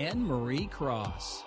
Anne 0.00 0.26
Marie 0.26 0.66
Cross. 0.66 1.44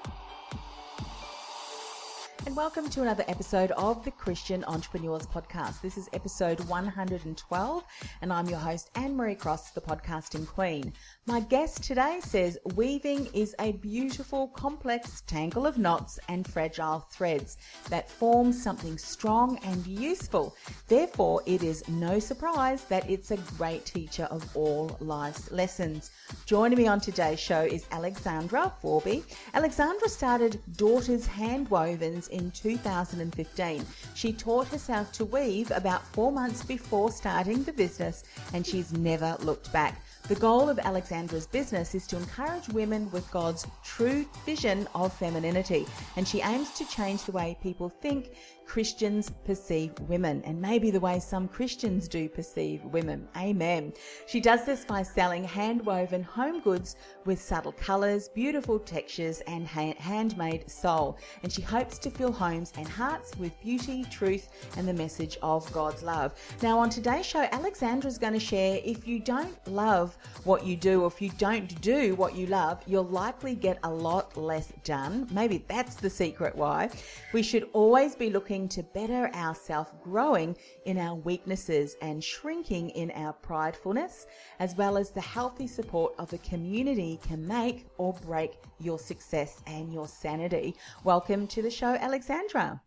And 2.45 2.57
welcome 2.57 2.89
to 2.89 3.01
another 3.01 3.23
episode 3.29 3.71
of 3.71 4.03
the 4.03 4.11
Christian 4.11 4.65
Entrepreneurs 4.65 5.25
Podcast. 5.25 5.79
This 5.79 5.97
is 5.97 6.09
episode 6.11 6.59
112, 6.65 7.83
and 8.21 8.33
I'm 8.33 8.49
your 8.49 8.59
host, 8.59 8.89
Anne 8.95 9.15
Marie 9.15 9.33
Cross, 9.33 9.71
the 9.71 9.79
podcasting 9.79 10.45
queen. 10.45 10.91
My 11.25 11.39
guest 11.39 11.85
today 11.85 12.19
says 12.21 12.57
weaving 12.75 13.29
is 13.33 13.55
a 13.59 13.71
beautiful, 13.71 14.49
complex 14.49 15.21
tangle 15.21 15.65
of 15.65 15.77
knots 15.77 16.19
and 16.27 16.45
fragile 16.45 17.07
threads 17.09 17.55
that 17.87 18.11
form 18.11 18.51
something 18.51 18.97
strong 18.97 19.57
and 19.63 19.87
useful. 19.87 20.53
Therefore, 20.89 21.41
it 21.45 21.63
is 21.63 21.87
no 21.87 22.19
surprise 22.19 22.83
that 22.85 23.09
it's 23.09 23.31
a 23.31 23.37
great 23.57 23.85
teacher 23.85 24.25
of 24.25 24.45
all 24.53 24.97
life's 24.99 25.49
lessons. 25.49 26.11
Joining 26.45 26.77
me 26.77 26.87
on 26.87 26.99
today's 26.99 27.39
show 27.39 27.61
is 27.61 27.85
Alexandra 27.91 28.73
Forby. 28.81 29.23
Alexandra 29.53 30.09
started 30.09 30.59
Daughters 30.75 31.25
Handwovens 31.25 32.27
in 32.33 32.51
2015. 32.51 33.85
She 34.15 34.33
taught 34.33 34.67
herself 34.67 35.11
to 35.13 35.25
weave 35.25 35.71
about 35.71 36.05
four 36.07 36.31
months 36.31 36.63
before 36.63 37.11
starting 37.11 37.63
the 37.63 37.73
business, 37.73 38.23
and 38.53 38.65
she's 38.65 38.91
never 38.91 39.37
looked 39.39 39.71
back. 39.71 40.01
The 40.27 40.35
goal 40.35 40.69
of 40.69 40.79
Alexandra's 40.79 41.47
business 41.47 41.93
is 41.93 42.07
to 42.07 42.17
encourage 42.17 42.69
women 42.69 43.11
with 43.11 43.29
God's 43.29 43.67
true 43.83 44.25
vision 44.45 44.87
of 44.95 45.13
femininity, 45.13 45.85
and 46.15 46.27
she 46.27 46.41
aims 46.41 46.71
to 46.73 46.87
change 46.87 47.23
the 47.23 47.33
way 47.33 47.57
people 47.61 47.89
think 47.89 48.31
Christians 48.65 49.31
perceive 49.45 49.91
women, 50.07 50.41
and 50.45 50.59
maybe 50.61 50.89
the 50.91 50.99
way 50.99 51.19
some 51.19 51.47
Christians 51.47 52.07
do 52.07 52.27
perceive 52.27 52.83
women. 52.85 53.27
Amen. 53.37 53.93
She 54.25 54.39
does 54.39 54.65
this 54.65 54.85
by 54.85 55.03
selling 55.03 55.43
hand 55.43 55.85
woven 55.85 56.23
home 56.23 56.59
goods 56.61 56.95
with 57.25 57.41
subtle 57.41 57.73
colours, 57.73 58.29
beautiful 58.29 58.79
textures, 58.79 59.41
and 59.41 59.67
handmade 59.67 60.69
soul, 60.69 61.17
and 61.43 61.51
she 61.51 61.61
hopes 61.61 61.97
to 61.99 62.09
fill 62.09 62.31
homes 62.31 62.73
and 62.77 62.87
hearts 62.87 63.37
with 63.37 63.51
beauty, 63.61 64.05
truth, 64.09 64.49
and 64.77 64.87
the 64.87 64.93
message 64.93 65.37
of 65.41 65.71
God's 65.71 66.03
love. 66.03 66.33
Now, 66.61 66.79
on 66.79 66.89
today's 66.89 67.25
show, 67.25 67.47
Alexandra 67.51 68.09
is 68.09 68.17
going 68.17 68.33
to 68.33 68.39
share 68.39 68.79
if 68.83 69.07
you 69.07 69.19
don't 69.19 69.55
love 69.67 70.17
what 70.43 70.65
you 70.65 70.75
do, 70.75 71.03
or 71.03 71.07
if 71.07 71.21
you 71.21 71.29
don't 71.37 71.79
do 71.81 72.15
what 72.15 72.35
you 72.35 72.47
love, 72.47 72.81
you'll 72.87 73.03
likely 73.03 73.55
get 73.55 73.77
a 73.83 73.91
lot 73.91 74.35
less 74.37 74.71
done. 74.83 75.27
Maybe 75.31 75.63
that's 75.67 75.95
the 75.95 76.09
secret 76.09 76.55
why. 76.55 76.89
We 77.33 77.43
should 77.43 77.69
always 77.73 78.15
be 78.15 78.29
looking 78.29 78.52
to 78.53 78.83
better 78.83 79.33
ourselves, 79.33 79.91
growing 80.03 80.55
in 80.85 80.99
our 80.99 81.15
weaknesses 81.15 81.97
and 82.01 82.23
shrinking 82.23 82.91
in 82.91 83.09
our 83.11 83.33
pridefulness, 83.33 84.27
as 84.59 84.75
well 84.75 84.95
as 84.95 85.09
the 85.09 85.21
healthy 85.21 85.65
support 85.65 86.13
of 86.19 86.29
the 86.29 86.37
community 86.37 87.19
can 87.27 87.47
make 87.47 87.87
or 87.97 88.13
break 88.13 88.53
your 88.79 88.99
success 88.99 89.63
and 89.65 89.91
your 89.91 90.07
sanity. 90.07 90.75
Welcome 91.03 91.47
to 91.47 91.63
the 91.63 91.71
show, 91.71 91.95
Alexandra. 91.95 92.79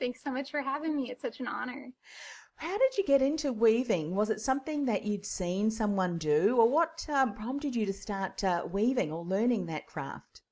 Thanks 0.00 0.24
so 0.24 0.32
much 0.32 0.50
for 0.50 0.60
having 0.60 0.96
me. 0.96 1.10
It's 1.10 1.22
such 1.22 1.38
an 1.38 1.46
honor. 1.46 1.92
How 2.56 2.76
did 2.76 2.98
you 2.98 3.04
get 3.04 3.22
into 3.22 3.52
weaving? 3.52 4.14
Was 4.14 4.30
it 4.30 4.40
something 4.40 4.84
that 4.86 5.04
you'd 5.04 5.24
seen 5.24 5.70
someone 5.70 6.18
do, 6.18 6.56
or 6.58 6.68
what 6.68 7.06
um, 7.08 7.34
prompted 7.34 7.76
you 7.76 7.86
to 7.86 7.92
start 7.92 8.42
uh, 8.42 8.64
weaving 8.70 9.12
or 9.12 9.24
learning 9.24 9.66
that 9.66 9.86
craft? 9.86 10.42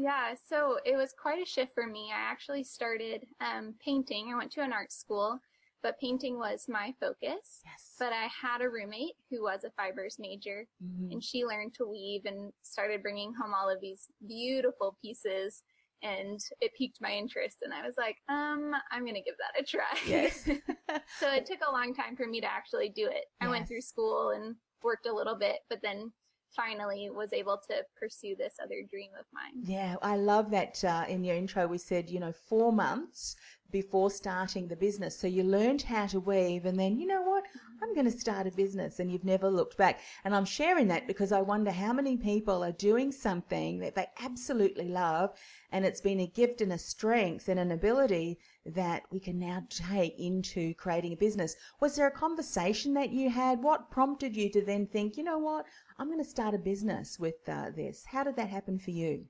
Yeah, 0.00 0.32
so 0.48 0.78
it 0.86 0.96
was 0.96 1.12
quite 1.12 1.42
a 1.42 1.46
shift 1.46 1.74
for 1.74 1.86
me. 1.86 2.10
I 2.10 2.18
actually 2.18 2.64
started 2.64 3.26
um, 3.42 3.74
painting. 3.84 4.32
I 4.32 4.38
went 4.38 4.50
to 4.52 4.62
an 4.62 4.72
art 4.72 4.92
school, 4.92 5.38
but 5.82 6.00
painting 6.00 6.38
was 6.38 6.64
my 6.70 6.94
focus. 6.98 7.60
Yes. 7.66 7.96
But 7.98 8.14
I 8.14 8.28
had 8.28 8.62
a 8.62 8.70
roommate 8.70 9.16
who 9.30 9.42
was 9.42 9.64
a 9.64 9.70
fibers 9.72 10.16
major, 10.18 10.66
mm-hmm. 10.82 11.12
and 11.12 11.22
she 11.22 11.44
learned 11.44 11.74
to 11.74 11.86
weave 11.86 12.22
and 12.24 12.50
started 12.62 13.02
bringing 13.02 13.34
home 13.34 13.52
all 13.52 13.68
of 13.68 13.82
these 13.82 14.08
beautiful 14.26 14.96
pieces. 15.02 15.62
And 16.02 16.40
it 16.62 16.72
piqued 16.78 17.02
my 17.02 17.12
interest, 17.12 17.58
and 17.60 17.74
I 17.74 17.86
was 17.86 17.96
like, 17.98 18.16
um, 18.30 18.72
I'm 18.90 19.04
gonna 19.04 19.20
give 19.20 19.36
that 19.36 19.60
a 19.60 19.62
try. 19.62 19.98
Yes. 20.06 20.44
so 21.20 21.30
it 21.30 21.44
took 21.44 21.60
a 21.68 21.72
long 21.72 21.94
time 21.94 22.16
for 22.16 22.26
me 22.26 22.40
to 22.40 22.50
actually 22.50 22.88
do 22.88 23.06
it. 23.06 23.26
I 23.42 23.44
yes. 23.44 23.50
went 23.50 23.68
through 23.68 23.82
school 23.82 24.30
and 24.30 24.56
worked 24.82 25.06
a 25.06 25.12
little 25.12 25.36
bit, 25.36 25.58
but 25.68 25.80
then 25.82 26.10
finally 26.54 27.10
was 27.10 27.32
able 27.32 27.60
to 27.68 27.84
pursue 27.98 28.34
this 28.36 28.54
other 28.62 28.82
dream 28.88 29.10
of 29.18 29.26
mine. 29.32 29.62
Yeah, 29.62 29.96
I 30.02 30.16
love 30.16 30.50
that 30.50 30.82
uh, 30.84 31.04
in 31.08 31.24
your 31.24 31.36
intro 31.36 31.66
we 31.66 31.78
said, 31.78 32.10
you 32.10 32.20
know, 32.20 32.32
four 32.32 32.72
months 32.72 33.36
before 33.70 34.10
starting 34.10 34.68
the 34.68 34.76
business. 34.76 35.18
So 35.18 35.26
you 35.26 35.42
learned 35.42 35.82
how 35.82 36.06
to 36.08 36.20
weave 36.20 36.64
and 36.64 36.78
then, 36.78 36.98
you 36.98 37.06
know 37.06 37.22
what. 37.22 37.44
I'm 37.82 37.94
going 37.94 38.10
to 38.10 38.18
start 38.18 38.46
a 38.46 38.50
business 38.50 39.00
and 39.00 39.10
you've 39.10 39.24
never 39.24 39.48
looked 39.48 39.78
back. 39.78 40.00
And 40.24 40.34
I'm 40.34 40.44
sharing 40.44 40.88
that 40.88 41.06
because 41.06 41.32
I 41.32 41.40
wonder 41.40 41.70
how 41.70 41.94
many 41.94 42.16
people 42.16 42.62
are 42.62 42.72
doing 42.72 43.10
something 43.10 43.78
that 43.78 43.94
they 43.94 44.06
absolutely 44.22 44.88
love 44.88 45.30
and 45.72 45.86
it's 45.86 46.00
been 46.00 46.20
a 46.20 46.26
gift 46.26 46.60
and 46.60 46.72
a 46.72 46.78
strength 46.78 47.48
and 47.48 47.58
an 47.58 47.70
ability 47.70 48.38
that 48.66 49.04
we 49.10 49.18
can 49.18 49.38
now 49.38 49.62
take 49.70 50.18
into 50.18 50.74
creating 50.74 51.14
a 51.14 51.16
business. 51.16 51.56
Was 51.80 51.96
there 51.96 52.06
a 52.06 52.10
conversation 52.10 52.92
that 52.94 53.10
you 53.10 53.30
had? 53.30 53.62
What 53.62 53.90
prompted 53.90 54.36
you 54.36 54.50
to 54.50 54.62
then 54.62 54.86
think, 54.86 55.16
you 55.16 55.24
know 55.24 55.38
what, 55.38 55.64
I'm 55.98 56.08
going 56.08 56.22
to 56.22 56.24
start 56.24 56.54
a 56.54 56.58
business 56.58 57.18
with 57.18 57.48
uh, 57.48 57.70
this? 57.74 58.04
How 58.04 58.24
did 58.24 58.36
that 58.36 58.50
happen 58.50 58.78
for 58.78 58.90
you? 58.90 59.26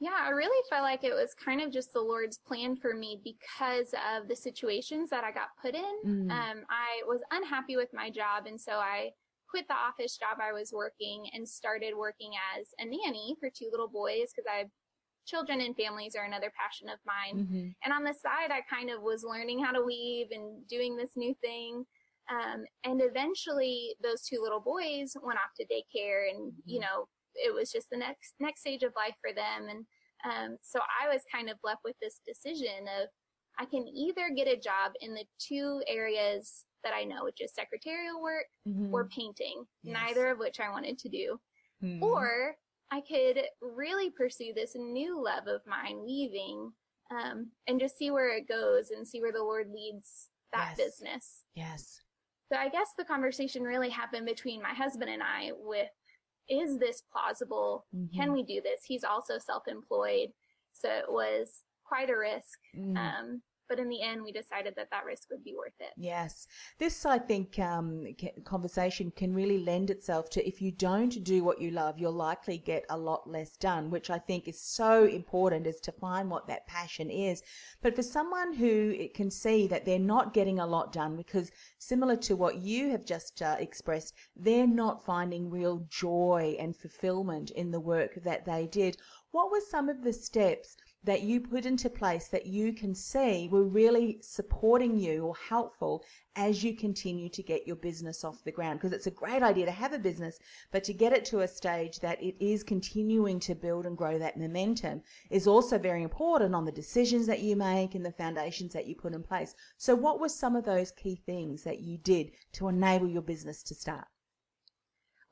Yeah, 0.00 0.18
I 0.20 0.30
really 0.30 0.62
felt 0.68 0.82
like 0.82 1.04
it 1.04 1.14
was 1.14 1.34
kind 1.34 1.60
of 1.60 1.72
just 1.72 1.92
the 1.92 2.00
Lord's 2.00 2.38
plan 2.38 2.76
for 2.76 2.94
me 2.94 3.20
because 3.22 3.94
of 4.16 4.28
the 4.28 4.36
situations 4.36 5.08
that 5.10 5.24
I 5.24 5.30
got 5.30 5.48
put 5.62 5.74
in. 5.74 5.94
Mm. 6.04 6.30
Um, 6.30 6.64
I 6.68 7.02
was 7.06 7.20
unhappy 7.30 7.76
with 7.76 7.88
my 7.94 8.10
job, 8.10 8.46
and 8.46 8.60
so 8.60 8.72
I 8.72 9.10
quit 9.48 9.68
the 9.68 9.74
office 9.74 10.18
job 10.18 10.38
I 10.42 10.52
was 10.52 10.72
working 10.72 11.26
and 11.32 11.48
started 11.48 11.94
working 11.96 12.32
as 12.58 12.66
a 12.80 12.84
nanny 12.84 13.36
for 13.38 13.48
two 13.48 13.68
little 13.70 13.88
boys 13.88 14.32
because 14.34 14.48
I 14.50 14.64
children 15.26 15.60
and 15.60 15.76
families 15.76 16.14
are 16.14 16.24
another 16.24 16.52
passion 16.58 16.88
of 16.88 16.98
mine. 17.06 17.44
Mm-hmm. 17.44 17.68
And 17.84 17.92
on 17.92 18.04
the 18.04 18.14
side, 18.14 18.50
I 18.50 18.60
kind 18.68 18.90
of 18.90 19.02
was 19.02 19.24
learning 19.24 19.62
how 19.64 19.72
to 19.72 19.82
weave 19.82 20.28
and 20.30 20.66
doing 20.68 20.96
this 20.96 21.12
new 21.16 21.34
thing. 21.40 21.84
Um, 22.30 22.64
and 22.84 23.00
eventually 23.02 23.96
those 24.02 24.22
two 24.22 24.40
little 24.42 24.60
boys 24.60 25.16
went 25.22 25.38
off 25.38 25.52
to 25.56 25.64
daycare 25.64 26.30
and, 26.30 26.52
mm-hmm. 26.52 26.60
you 26.66 26.80
know, 26.80 27.08
it 27.34 27.54
was 27.54 27.70
just 27.70 27.88
the 27.90 27.98
next, 27.98 28.34
next 28.40 28.60
stage 28.60 28.82
of 28.82 28.92
life 28.96 29.14
for 29.20 29.32
them. 29.32 29.68
And, 29.68 29.86
um, 30.24 30.56
so 30.62 30.80
I 30.80 31.12
was 31.12 31.22
kind 31.32 31.50
of 31.50 31.58
left 31.62 31.80
with 31.84 31.96
this 32.00 32.20
decision 32.26 32.88
of 33.00 33.08
I 33.58 33.66
can 33.66 33.86
either 33.86 34.30
get 34.34 34.48
a 34.48 34.60
job 34.60 34.92
in 35.00 35.14
the 35.14 35.24
two 35.38 35.82
areas 35.86 36.64
that 36.82 36.92
I 36.94 37.04
know, 37.04 37.24
which 37.24 37.40
is 37.40 37.54
secretarial 37.54 38.20
work 38.20 38.46
mm-hmm. 38.68 38.92
or 38.92 39.08
painting, 39.08 39.64
yes. 39.82 39.96
neither 40.00 40.30
of 40.30 40.38
which 40.38 40.60
I 40.60 40.70
wanted 40.70 40.98
to 40.98 41.08
do. 41.08 41.38
Mm-hmm. 41.82 42.02
Or 42.02 42.54
I 42.90 43.00
could 43.00 43.42
really 43.60 44.10
pursue 44.10 44.52
this 44.54 44.72
new 44.74 45.22
love 45.22 45.46
of 45.46 45.60
mine, 45.66 46.02
weaving, 46.04 46.72
um, 47.10 47.50
and 47.66 47.80
just 47.80 47.96
see 47.96 48.10
where 48.10 48.36
it 48.36 48.48
goes 48.48 48.90
and 48.90 49.06
see 49.06 49.20
where 49.20 49.32
the 49.32 49.42
Lord 49.42 49.68
leads 49.72 50.28
that 50.52 50.74
yes. 50.76 50.86
business. 50.86 51.42
Yes. 51.54 52.00
So 52.52 52.58
I 52.58 52.68
guess 52.68 52.88
the 52.96 53.04
conversation 53.04 53.62
really 53.62 53.88
happened 53.88 54.26
between 54.26 54.62
my 54.62 54.74
husband 54.74 55.10
and 55.10 55.22
I 55.22 55.52
with, 55.56 55.88
is 56.48 56.78
this 56.78 57.02
plausible? 57.12 57.86
Mm-hmm. 57.94 58.16
Can 58.18 58.32
we 58.32 58.42
do 58.42 58.60
this? 58.62 58.80
He's 58.86 59.04
also 59.04 59.38
self-employed. 59.38 60.30
So 60.72 60.88
it 60.88 61.06
was 61.08 61.62
quite 61.84 62.10
a 62.10 62.16
risk. 62.16 62.58
Mm. 62.76 62.96
Um, 62.96 63.42
but 63.68 63.78
in 63.78 63.88
the 63.88 64.02
end, 64.02 64.22
we 64.22 64.32
decided 64.32 64.74
that 64.76 64.90
that 64.90 65.04
risk 65.04 65.28
would 65.30 65.44
be 65.44 65.54
worth 65.56 65.72
it. 65.80 65.92
Yes. 65.96 66.46
This, 66.78 67.04
I 67.06 67.18
think, 67.18 67.58
um, 67.58 68.06
conversation 68.44 69.12
can 69.16 69.34
really 69.34 69.58
lend 69.58 69.90
itself 69.90 70.30
to 70.30 70.46
if 70.46 70.60
you 70.60 70.70
don't 70.70 71.22
do 71.24 71.42
what 71.44 71.60
you 71.60 71.70
love, 71.70 71.98
you'll 71.98 72.12
likely 72.12 72.58
get 72.58 72.84
a 72.90 72.96
lot 72.96 73.28
less 73.28 73.56
done, 73.56 73.90
which 73.90 74.10
I 74.10 74.18
think 74.18 74.48
is 74.48 74.60
so 74.60 75.04
important 75.04 75.66
is 75.66 75.80
to 75.80 75.92
find 75.92 76.30
what 76.30 76.46
that 76.48 76.66
passion 76.66 77.10
is. 77.10 77.42
But 77.82 77.96
for 77.96 78.02
someone 78.02 78.52
who 78.52 79.08
can 79.14 79.30
see 79.30 79.66
that 79.68 79.84
they're 79.84 79.98
not 79.98 80.34
getting 80.34 80.58
a 80.58 80.66
lot 80.66 80.92
done 80.92 81.16
because 81.16 81.50
similar 81.78 82.16
to 82.16 82.36
what 82.36 82.56
you 82.56 82.90
have 82.90 83.04
just 83.04 83.42
uh, 83.42 83.56
expressed, 83.58 84.14
they're 84.36 84.66
not 84.66 85.04
finding 85.04 85.50
real 85.50 85.86
joy 85.88 86.56
and 86.58 86.76
fulfillment 86.76 87.50
in 87.50 87.70
the 87.70 87.80
work 87.80 88.14
that 88.24 88.44
they 88.44 88.66
did. 88.66 88.96
What 89.30 89.50
were 89.50 89.60
some 89.60 89.88
of 89.88 90.02
the 90.02 90.12
steps 90.12 90.76
that 91.04 91.22
you 91.22 91.40
put 91.40 91.66
into 91.66 91.90
place 91.90 92.28
that 92.28 92.46
you 92.46 92.72
can 92.72 92.94
see 92.94 93.48
were 93.50 93.64
really 93.64 94.18
supporting 94.22 94.98
you 94.98 95.24
or 95.24 95.34
helpful 95.36 96.02
as 96.36 96.64
you 96.64 96.74
continue 96.74 97.28
to 97.28 97.42
get 97.42 97.66
your 97.66 97.76
business 97.76 98.24
off 98.24 98.42
the 98.44 98.52
ground? 98.52 98.80
Because 98.80 98.92
it's 98.92 99.06
a 99.06 99.10
great 99.10 99.42
idea 99.42 99.66
to 99.66 99.72
have 99.72 99.92
a 99.92 99.98
business, 99.98 100.38
but 100.72 100.82
to 100.84 100.92
get 100.92 101.12
it 101.12 101.24
to 101.26 101.40
a 101.40 101.48
stage 101.48 102.00
that 102.00 102.22
it 102.22 102.34
is 102.40 102.62
continuing 102.62 103.38
to 103.40 103.54
build 103.54 103.86
and 103.86 103.96
grow 103.96 104.18
that 104.18 104.38
momentum 104.38 105.02
is 105.30 105.46
also 105.46 105.78
very 105.78 106.02
important 106.02 106.54
on 106.54 106.64
the 106.64 106.72
decisions 106.72 107.26
that 107.26 107.40
you 107.40 107.54
make 107.54 107.94
and 107.94 108.04
the 108.04 108.12
foundations 108.12 108.72
that 108.72 108.86
you 108.86 108.94
put 108.94 109.12
in 109.12 109.22
place. 109.22 109.54
So, 109.76 109.94
what 109.94 110.20
were 110.20 110.28
some 110.28 110.56
of 110.56 110.64
those 110.64 110.90
key 110.90 111.16
things 111.26 111.62
that 111.64 111.80
you 111.80 111.98
did 111.98 112.32
to 112.52 112.68
enable 112.68 113.08
your 113.08 113.22
business 113.22 113.62
to 113.64 113.74
start? 113.74 114.06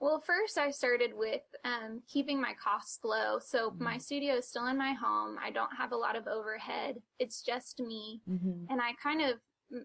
Well, 0.03 0.21
first 0.21 0.59
I 0.59 0.73
started 0.73 1.13
with 1.15 1.43
um, 1.65 2.03
keeping 2.09 2.41
my 2.41 2.55
costs 2.63 2.99
low. 3.05 3.39
So 3.39 3.71
mm-hmm. 3.71 3.85
my 3.85 3.99
studio 3.99 4.35
is 4.35 4.49
still 4.49 4.67
in 4.67 4.77
my 4.77 4.95
home. 4.95 5.37
I 5.41 5.53
don't 5.53 5.71
have 5.79 5.93
a 5.93 5.97
lot 5.97 6.17
of 6.17 6.27
overhead. 6.27 6.97
It's 7.21 7.41
just 7.41 7.79
me. 7.79 8.21
Mm-hmm. 8.29 8.65
And 8.69 8.83
I 8.83 8.95
kind 9.01 9.23
of, 9.23 9.35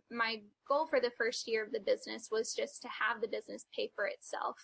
my 0.10 0.42
goal 0.68 0.88
for 0.88 1.00
the 1.00 1.12
first 1.16 1.48
year 1.48 1.64
of 1.64 1.72
the 1.72 1.80
business 1.80 2.30
was 2.31 2.56
just 2.56 2.81
to 2.81 2.88
have 2.88 3.22
the 3.22 3.28
business 3.28 3.68
pay 3.75 3.92
for 3.96 4.08
itself. 4.08 4.58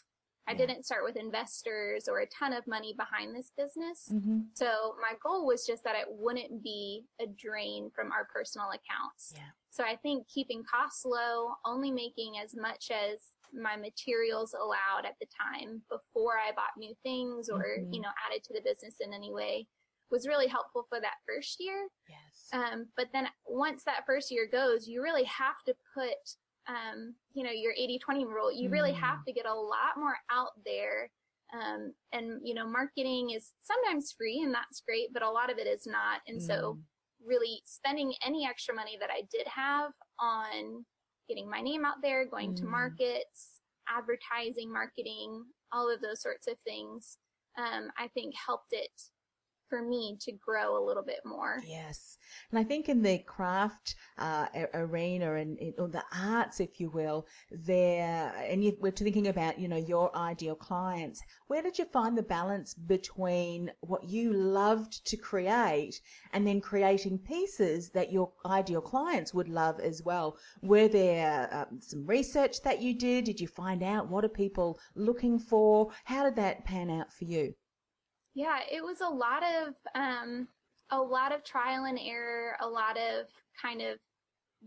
I 0.47 0.53
didn't 0.53 0.85
start 0.85 1.05
with 1.05 1.15
investors 1.15 2.09
or 2.09 2.19
a 2.19 2.27
ton 2.27 2.51
of 2.51 2.67
money 2.67 2.93
behind 2.97 3.33
this 3.33 3.51
business. 3.55 4.09
Mm-hmm. 4.11 4.39
So 4.55 4.95
my 4.99 5.13
goal 5.23 5.45
was 5.45 5.65
just 5.65 5.83
that 5.85 5.95
it 5.95 6.07
wouldn't 6.09 6.63
be 6.63 7.05
a 7.21 7.27
drain 7.27 7.91
from 7.95 8.11
our 8.11 8.25
personal 8.25 8.67
accounts. 8.67 9.33
Yeah. 9.35 9.43
So 9.69 9.83
I 9.83 9.95
think 9.95 10.27
keeping 10.27 10.63
costs 10.63 11.05
low, 11.05 11.51
only 11.63 11.91
making 11.91 12.33
as 12.43 12.55
much 12.55 12.91
as 12.91 13.32
my 13.53 13.75
materials 13.75 14.53
allowed 14.53 15.05
at 15.05 15.15
the 15.19 15.27
time 15.27 15.81
before 15.89 16.33
I 16.37 16.51
bought 16.51 16.77
new 16.77 16.93
things 17.03 17.49
or, 17.49 17.63
mm-hmm. 17.79 17.93
you 17.93 18.01
know, 18.01 18.09
added 18.27 18.43
to 18.45 18.53
the 18.53 18.61
business 18.61 18.95
in 18.99 19.13
any 19.13 19.31
way 19.31 19.67
was 20.11 20.27
really 20.27 20.47
helpful 20.47 20.85
for 20.89 21.01
that 21.01 21.15
first 21.27 21.57
year. 21.59 21.87
Yes. 22.07 22.49
Um, 22.53 22.85
but 22.95 23.07
then 23.13 23.27
once 23.47 23.83
that 23.85 24.05
first 24.05 24.31
year 24.31 24.47
goes, 24.49 24.87
you 24.87 25.01
really 25.01 25.23
have 25.23 25.55
to 25.65 25.73
put, 25.93 26.17
um, 26.67 27.15
you 27.33 27.43
know, 27.43 27.51
your 27.51 27.73
80 27.73 27.99
20 27.99 28.25
rule. 28.25 28.51
You 28.51 28.65
mm-hmm. 28.65 28.73
really 28.73 28.93
have 28.93 29.25
to 29.25 29.33
get 29.33 29.47
a 29.47 29.53
lot 29.53 29.97
more 29.97 30.15
out 30.31 30.51
there. 30.65 31.09
Um, 31.53 31.93
and, 32.11 32.39
you 32.43 32.53
know, 32.53 32.67
marketing 32.67 33.31
is 33.31 33.51
sometimes 33.61 34.13
free 34.17 34.41
and 34.43 34.53
that's 34.53 34.81
great, 34.87 35.09
but 35.13 35.23
a 35.23 35.29
lot 35.29 35.51
of 35.51 35.57
it 35.57 35.67
is 35.67 35.85
not. 35.85 36.21
And 36.27 36.37
mm-hmm. 36.37 36.47
so, 36.47 36.79
really 37.25 37.61
spending 37.63 38.13
any 38.25 38.45
extra 38.45 38.75
money 38.75 38.97
that 38.99 39.09
I 39.09 39.21
did 39.31 39.47
have 39.47 39.91
on 40.19 40.83
getting 41.27 41.49
my 41.49 41.61
name 41.61 41.85
out 41.85 42.01
there, 42.01 42.25
going 42.25 42.53
mm. 42.53 42.57
to 42.57 42.65
markets, 42.65 43.61
advertising, 43.89 44.71
marketing, 44.71 45.43
all 45.71 45.93
of 45.93 46.01
those 46.01 46.21
sorts 46.21 46.47
of 46.47 46.55
things, 46.65 47.17
um, 47.57 47.89
I 47.97 48.07
think 48.09 48.33
helped 48.35 48.71
it 48.71 48.91
for 49.73 49.81
me 49.81 50.15
to 50.19 50.31
grow 50.33 50.77
a 50.77 50.85
little 50.85 51.01
bit 51.01 51.21
more. 51.25 51.59
Yes. 51.65 52.19
And 52.51 52.59
I 52.59 52.63
think 52.63 52.89
in 52.89 53.01
the 53.01 53.17
craft 53.17 53.95
uh, 54.19 54.45
arena 54.75 55.33
and 55.33 55.57
or 55.79 55.87
the 55.87 56.03
arts, 56.15 56.59
if 56.59 56.79
you 56.79 56.91
will, 56.91 57.25
there, 57.49 58.31
and 58.47 58.63
you, 58.63 58.77
we're 58.79 58.91
thinking 58.91 59.29
about, 59.29 59.57
you 59.57 59.67
know, 59.67 59.77
your 59.77 60.15
ideal 60.15 60.53
clients, 60.53 61.23
where 61.47 61.63
did 61.63 61.79
you 61.79 61.85
find 61.85 62.15
the 62.15 62.21
balance 62.21 62.75
between 62.75 63.71
what 63.81 64.03
you 64.03 64.31
loved 64.31 65.03
to 65.07 65.17
create 65.17 65.99
and 66.33 66.45
then 66.45 66.61
creating 66.61 67.17
pieces 67.17 67.89
that 67.89 68.11
your 68.11 68.31
ideal 68.45 68.81
clients 68.81 69.33
would 69.33 69.49
love 69.49 69.79
as 69.79 70.03
well? 70.03 70.37
Were 70.61 70.87
there 70.87 71.49
um, 71.51 71.79
some 71.81 72.05
research 72.05 72.61
that 72.61 72.79
you 72.79 72.93
did? 72.93 73.25
Did 73.25 73.41
you 73.41 73.47
find 73.47 73.81
out 73.81 74.07
what 74.07 74.23
are 74.23 74.29
people 74.29 74.79
looking 74.93 75.39
for? 75.39 75.89
How 76.03 76.25
did 76.25 76.35
that 76.35 76.63
pan 76.63 76.91
out 76.91 77.11
for 77.11 77.25
you? 77.25 77.55
Yeah, 78.35 78.59
it 78.71 78.83
was 78.83 79.01
a 79.01 79.07
lot 79.07 79.43
of 79.43 79.73
um, 79.95 80.47
a 80.91 80.97
lot 80.97 81.33
of 81.33 81.43
trial 81.43 81.85
and 81.85 81.99
error, 81.99 82.55
a 82.61 82.67
lot 82.67 82.97
of 82.97 83.27
kind 83.61 83.81
of 83.81 83.97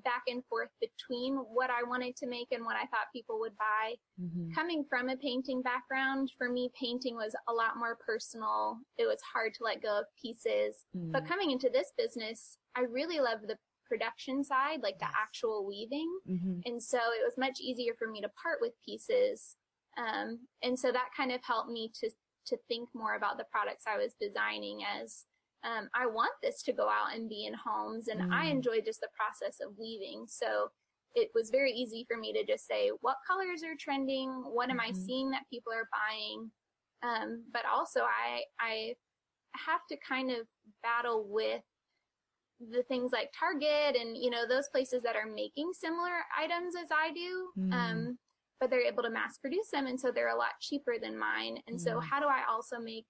back 0.04 0.22
and 0.28 0.44
forth 0.44 0.68
between 0.80 1.36
what 1.36 1.70
I 1.70 1.82
wanted 1.88 2.16
to 2.16 2.26
make 2.26 2.48
and 2.52 2.64
what 2.64 2.76
I 2.76 2.86
thought 2.86 3.12
people 3.12 3.38
would 3.40 3.56
buy. 3.56 3.94
Mm-hmm. 4.20 4.52
Coming 4.52 4.84
from 4.88 5.08
a 5.08 5.16
painting 5.16 5.62
background, 5.62 6.32
for 6.36 6.50
me, 6.50 6.70
painting 6.78 7.14
was 7.14 7.34
a 7.48 7.52
lot 7.52 7.78
more 7.78 7.96
personal. 8.04 8.78
It 8.98 9.06
was 9.06 9.20
hard 9.32 9.54
to 9.54 9.64
let 9.64 9.82
go 9.82 10.00
of 10.00 10.06
pieces. 10.20 10.84
Mm-hmm. 10.96 11.12
But 11.12 11.26
coming 11.26 11.50
into 11.50 11.70
this 11.72 11.92
business, 11.96 12.58
I 12.76 12.82
really 12.82 13.20
love 13.20 13.40
the 13.46 13.56
production 13.88 14.44
side, 14.44 14.80
like 14.82 14.98
the 14.98 15.06
actual 15.06 15.66
weaving. 15.66 16.10
Mm-hmm. 16.28 16.60
And 16.66 16.82
so 16.82 16.98
it 16.98 17.24
was 17.24 17.38
much 17.38 17.60
easier 17.60 17.92
for 17.98 18.08
me 18.08 18.20
to 18.20 18.28
part 18.42 18.58
with 18.60 18.72
pieces. 18.84 19.56
Um, 19.96 20.40
and 20.62 20.78
so 20.78 20.92
that 20.92 21.08
kind 21.16 21.32
of 21.32 21.40
helped 21.42 21.70
me 21.70 21.90
to 22.00 22.10
to 22.46 22.56
think 22.68 22.88
more 22.94 23.14
about 23.16 23.38
the 23.38 23.46
products 23.50 23.84
I 23.86 23.96
was 23.96 24.14
designing 24.20 24.80
as 24.84 25.24
um, 25.64 25.88
I 25.94 26.06
want 26.06 26.32
this 26.42 26.62
to 26.64 26.72
go 26.72 26.88
out 26.88 27.14
and 27.14 27.28
be 27.28 27.46
in 27.46 27.54
homes 27.54 28.08
and 28.08 28.20
mm. 28.20 28.32
I 28.32 28.46
enjoy 28.46 28.80
just 28.80 29.00
the 29.00 29.08
process 29.16 29.58
of 29.60 29.76
weaving. 29.78 30.26
So 30.28 30.70
it 31.14 31.30
was 31.34 31.50
very 31.50 31.72
easy 31.72 32.04
for 32.06 32.18
me 32.18 32.32
to 32.34 32.44
just 32.44 32.66
say, 32.66 32.90
what 33.00 33.16
colors 33.26 33.62
are 33.64 33.74
trending? 33.78 34.30
What 34.30 34.70
am 34.70 34.78
mm-hmm. 34.78 34.90
I 34.90 35.06
seeing 35.06 35.30
that 35.30 35.48
people 35.50 35.72
are 35.72 35.88
buying? 35.90 36.50
Um, 37.02 37.44
but 37.52 37.62
also 37.72 38.00
I, 38.00 38.42
I 38.60 38.94
have 39.56 39.80
to 39.90 39.96
kind 40.06 40.30
of 40.30 40.46
battle 40.82 41.26
with 41.28 41.62
the 42.60 42.82
things 42.84 43.12
like 43.12 43.32
Target 43.38 43.96
and, 44.00 44.16
you 44.16 44.30
know, 44.30 44.46
those 44.46 44.68
places 44.68 45.02
that 45.02 45.16
are 45.16 45.26
making 45.26 45.72
similar 45.72 46.24
items 46.38 46.74
as 46.80 46.88
I 46.90 47.12
do. 47.12 47.48
Mm. 47.58 47.72
Um, 47.72 48.18
but 48.60 48.70
they're 48.70 48.80
able 48.80 49.02
to 49.02 49.10
mass 49.10 49.38
produce 49.38 49.70
them 49.72 49.86
and 49.86 49.98
so 49.98 50.10
they're 50.10 50.34
a 50.34 50.38
lot 50.38 50.60
cheaper 50.60 50.94
than 51.00 51.18
mine 51.18 51.58
and 51.66 51.80
so 51.80 51.92
mm-hmm. 51.92 52.06
how 52.08 52.20
do 52.20 52.26
i 52.26 52.42
also 52.50 52.78
make 52.78 53.06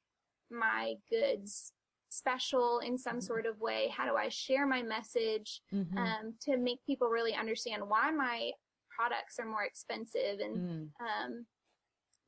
my 0.50 0.94
goods 1.10 1.72
special 2.08 2.80
in 2.80 2.96
some 2.96 3.14
mm-hmm. 3.14 3.20
sort 3.20 3.46
of 3.46 3.60
way 3.60 3.92
how 3.96 4.06
do 4.06 4.16
i 4.16 4.28
share 4.28 4.66
my 4.66 4.82
message 4.82 5.60
mm-hmm. 5.72 5.98
um, 5.98 6.34
to 6.40 6.56
make 6.56 6.78
people 6.86 7.08
really 7.08 7.34
understand 7.34 7.82
why 7.86 8.10
my 8.10 8.50
products 8.96 9.38
are 9.38 9.46
more 9.46 9.64
expensive 9.64 10.40
and 10.40 10.56
mm. 10.56 10.88
um, 11.00 11.44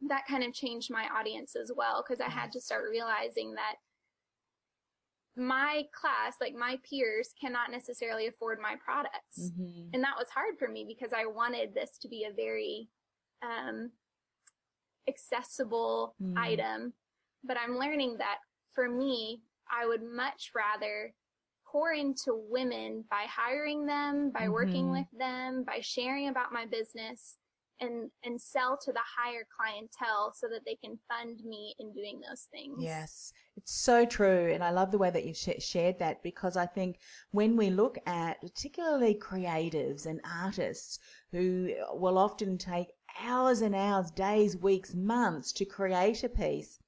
that 0.06 0.26
kind 0.28 0.44
of 0.44 0.52
changed 0.52 0.90
my 0.90 1.08
audience 1.18 1.56
as 1.56 1.72
well 1.74 2.04
because 2.06 2.20
i 2.20 2.28
had 2.28 2.52
to 2.52 2.60
start 2.60 2.84
realizing 2.90 3.54
that 3.54 3.76
my 5.38 5.84
class, 5.92 6.34
like 6.40 6.54
my 6.54 6.78
peers, 6.88 7.30
cannot 7.40 7.70
necessarily 7.70 8.26
afford 8.26 8.58
my 8.60 8.74
products. 8.84 9.38
Mm-hmm. 9.40 9.90
And 9.94 10.02
that 10.02 10.16
was 10.18 10.28
hard 10.34 10.58
for 10.58 10.68
me 10.68 10.84
because 10.86 11.12
I 11.16 11.26
wanted 11.26 11.74
this 11.74 11.96
to 12.02 12.08
be 12.08 12.24
a 12.24 12.34
very 12.34 12.88
um, 13.42 13.90
accessible 15.08 16.14
mm. 16.22 16.36
item. 16.36 16.92
But 17.44 17.56
I'm 17.56 17.78
learning 17.78 18.16
that 18.18 18.38
for 18.74 18.88
me, 18.88 19.42
I 19.70 19.86
would 19.86 20.02
much 20.02 20.50
rather 20.54 21.14
pour 21.70 21.92
into 21.92 22.40
women 22.48 23.04
by 23.10 23.26
hiring 23.28 23.86
them, 23.86 24.30
by 24.30 24.42
mm-hmm. 24.42 24.52
working 24.52 24.90
with 24.90 25.06
them, 25.18 25.64
by 25.64 25.80
sharing 25.80 26.28
about 26.28 26.52
my 26.52 26.66
business 26.66 27.36
and 27.80 28.10
and 28.24 28.40
sell 28.40 28.76
to 28.84 28.92
the 28.92 29.00
higher 29.16 29.46
clientele 29.56 30.32
so 30.34 30.48
that 30.48 30.62
they 30.66 30.74
can 30.74 30.98
fund 31.08 31.40
me 31.44 31.74
in 31.78 31.92
doing 31.92 32.20
those 32.20 32.48
things. 32.50 32.78
Yes, 32.80 33.32
it's 33.56 33.72
so 33.72 34.04
true, 34.04 34.50
and 34.52 34.64
I 34.64 34.70
love 34.70 34.90
the 34.90 34.98
way 34.98 35.10
that 35.10 35.24
you've 35.24 35.36
sh- 35.36 35.60
shared 35.62 35.98
that 35.98 36.22
because 36.22 36.56
I 36.56 36.66
think 36.66 36.98
when 37.30 37.56
we 37.56 37.70
look 37.70 37.98
at 38.06 38.40
particularly 38.40 39.14
creatives 39.14 40.06
and 40.06 40.20
artists 40.24 40.98
who 41.30 41.72
will 41.92 42.18
often 42.18 42.58
take 42.58 42.88
hours 43.22 43.60
and 43.60 43.74
hours, 43.74 44.10
days, 44.10 44.56
weeks, 44.56 44.94
months 44.94 45.52
to 45.52 45.64
create 45.64 46.22
a 46.24 46.28
piece. 46.28 46.78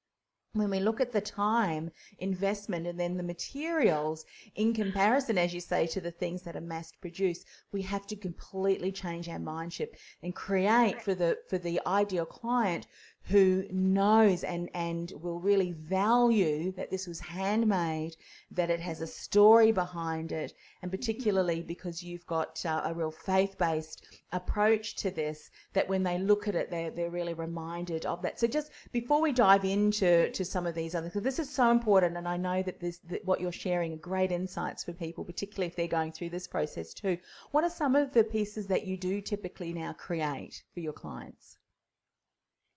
When 0.52 0.70
we 0.70 0.80
look 0.80 1.00
at 1.00 1.12
the 1.12 1.20
time 1.20 1.92
investment 2.18 2.84
and 2.84 2.98
then 2.98 3.16
the 3.16 3.22
materials 3.22 4.24
in 4.56 4.74
comparison, 4.74 5.38
as 5.38 5.54
you 5.54 5.60
say, 5.60 5.86
to 5.86 6.00
the 6.00 6.10
things 6.10 6.42
that 6.42 6.56
are 6.56 6.60
mass 6.60 6.90
produced, 6.90 7.46
we 7.70 7.82
have 7.82 8.04
to 8.08 8.16
completely 8.16 8.90
change 8.90 9.28
our 9.28 9.38
mindset 9.38 9.90
and 10.24 10.34
create 10.34 11.00
for 11.00 11.14
the 11.14 11.38
for 11.48 11.58
the 11.58 11.80
ideal 11.86 12.26
client 12.26 12.88
who 13.24 13.64
knows 13.70 14.42
and, 14.42 14.68
and 14.74 15.12
will 15.20 15.38
really 15.38 15.72
value 15.72 16.72
that 16.72 16.90
this 16.90 17.06
was 17.06 17.20
handmade, 17.20 18.16
that 18.50 18.70
it 18.70 18.80
has 18.80 19.00
a 19.00 19.06
story 19.06 19.70
behind 19.70 20.32
it, 20.32 20.52
and 20.82 20.90
particularly 20.90 21.62
because 21.62 22.02
you've 22.02 22.26
got 22.26 22.64
uh, 22.66 22.82
a 22.84 22.94
real 22.94 23.10
faith 23.10 23.56
based 23.56 24.06
approach 24.32 24.96
to 24.96 25.10
this, 25.10 25.50
that 25.74 25.88
when 25.88 26.02
they 26.02 26.18
look 26.18 26.48
at 26.48 26.54
it, 26.54 26.70
they're, 26.70 26.90
they're 26.90 27.10
really 27.10 27.34
reminded 27.34 28.04
of 28.04 28.20
that. 28.22 28.40
So 28.40 28.46
just 28.46 28.72
before 28.90 29.20
we 29.20 29.32
dive 29.32 29.64
into 29.64 30.30
to 30.30 30.44
some 30.44 30.66
of 30.66 30.74
these 30.74 30.94
other, 30.94 31.08
because 31.08 31.22
this 31.22 31.38
is 31.38 31.48
so 31.48 31.70
important, 31.70 32.16
and 32.16 32.26
I 32.26 32.36
know 32.36 32.62
that 32.62 32.80
this 32.80 32.98
that 33.10 33.24
what 33.24 33.40
you're 33.40 33.52
sharing 33.52 33.92
are 33.92 33.98
great 33.98 34.32
insights 34.32 34.82
for 34.82 34.92
people, 34.92 35.24
particularly 35.24 35.68
if 35.68 35.76
they're 35.76 35.86
going 35.86 36.12
through 36.12 36.30
this 36.30 36.48
process 36.48 36.92
too. 36.94 37.16
What 37.52 37.64
are 37.64 37.70
some 37.70 37.94
of 37.94 38.12
the 38.12 38.24
pieces 38.24 38.66
that 38.66 38.86
you 38.86 38.96
do 38.96 39.20
typically 39.20 39.72
now 39.72 39.92
create 39.92 40.64
for 40.74 40.80
your 40.80 40.92
clients? 40.92 41.58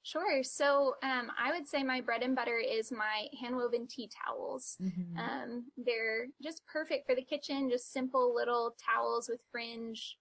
Sure. 0.04 0.44
So 0.44 0.96
um, 1.02 1.32
I 1.40 1.52
would 1.52 1.68
say 1.68 1.82
my 1.82 2.02
bread 2.02 2.24
and 2.24 2.36
butter 2.36 2.58
is 2.58 2.92
my 2.92 3.28
hand 3.40 3.56
woven 3.56 3.88
tea 3.88 4.10
towels. 4.26 4.76
Mm-hmm. 4.82 5.18
Um, 5.18 5.66
they're 5.78 6.28
just 6.44 6.62
perfect 6.72 7.08
for 7.08 7.16
the 7.16 7.24
kitchen, 7.24 7.70
just 7.70 7.94
simple 7.94 8.36
little 8.36 8.76
towels 8.86 9.30
with 9.30 9.40
fringe. 9.52 10.18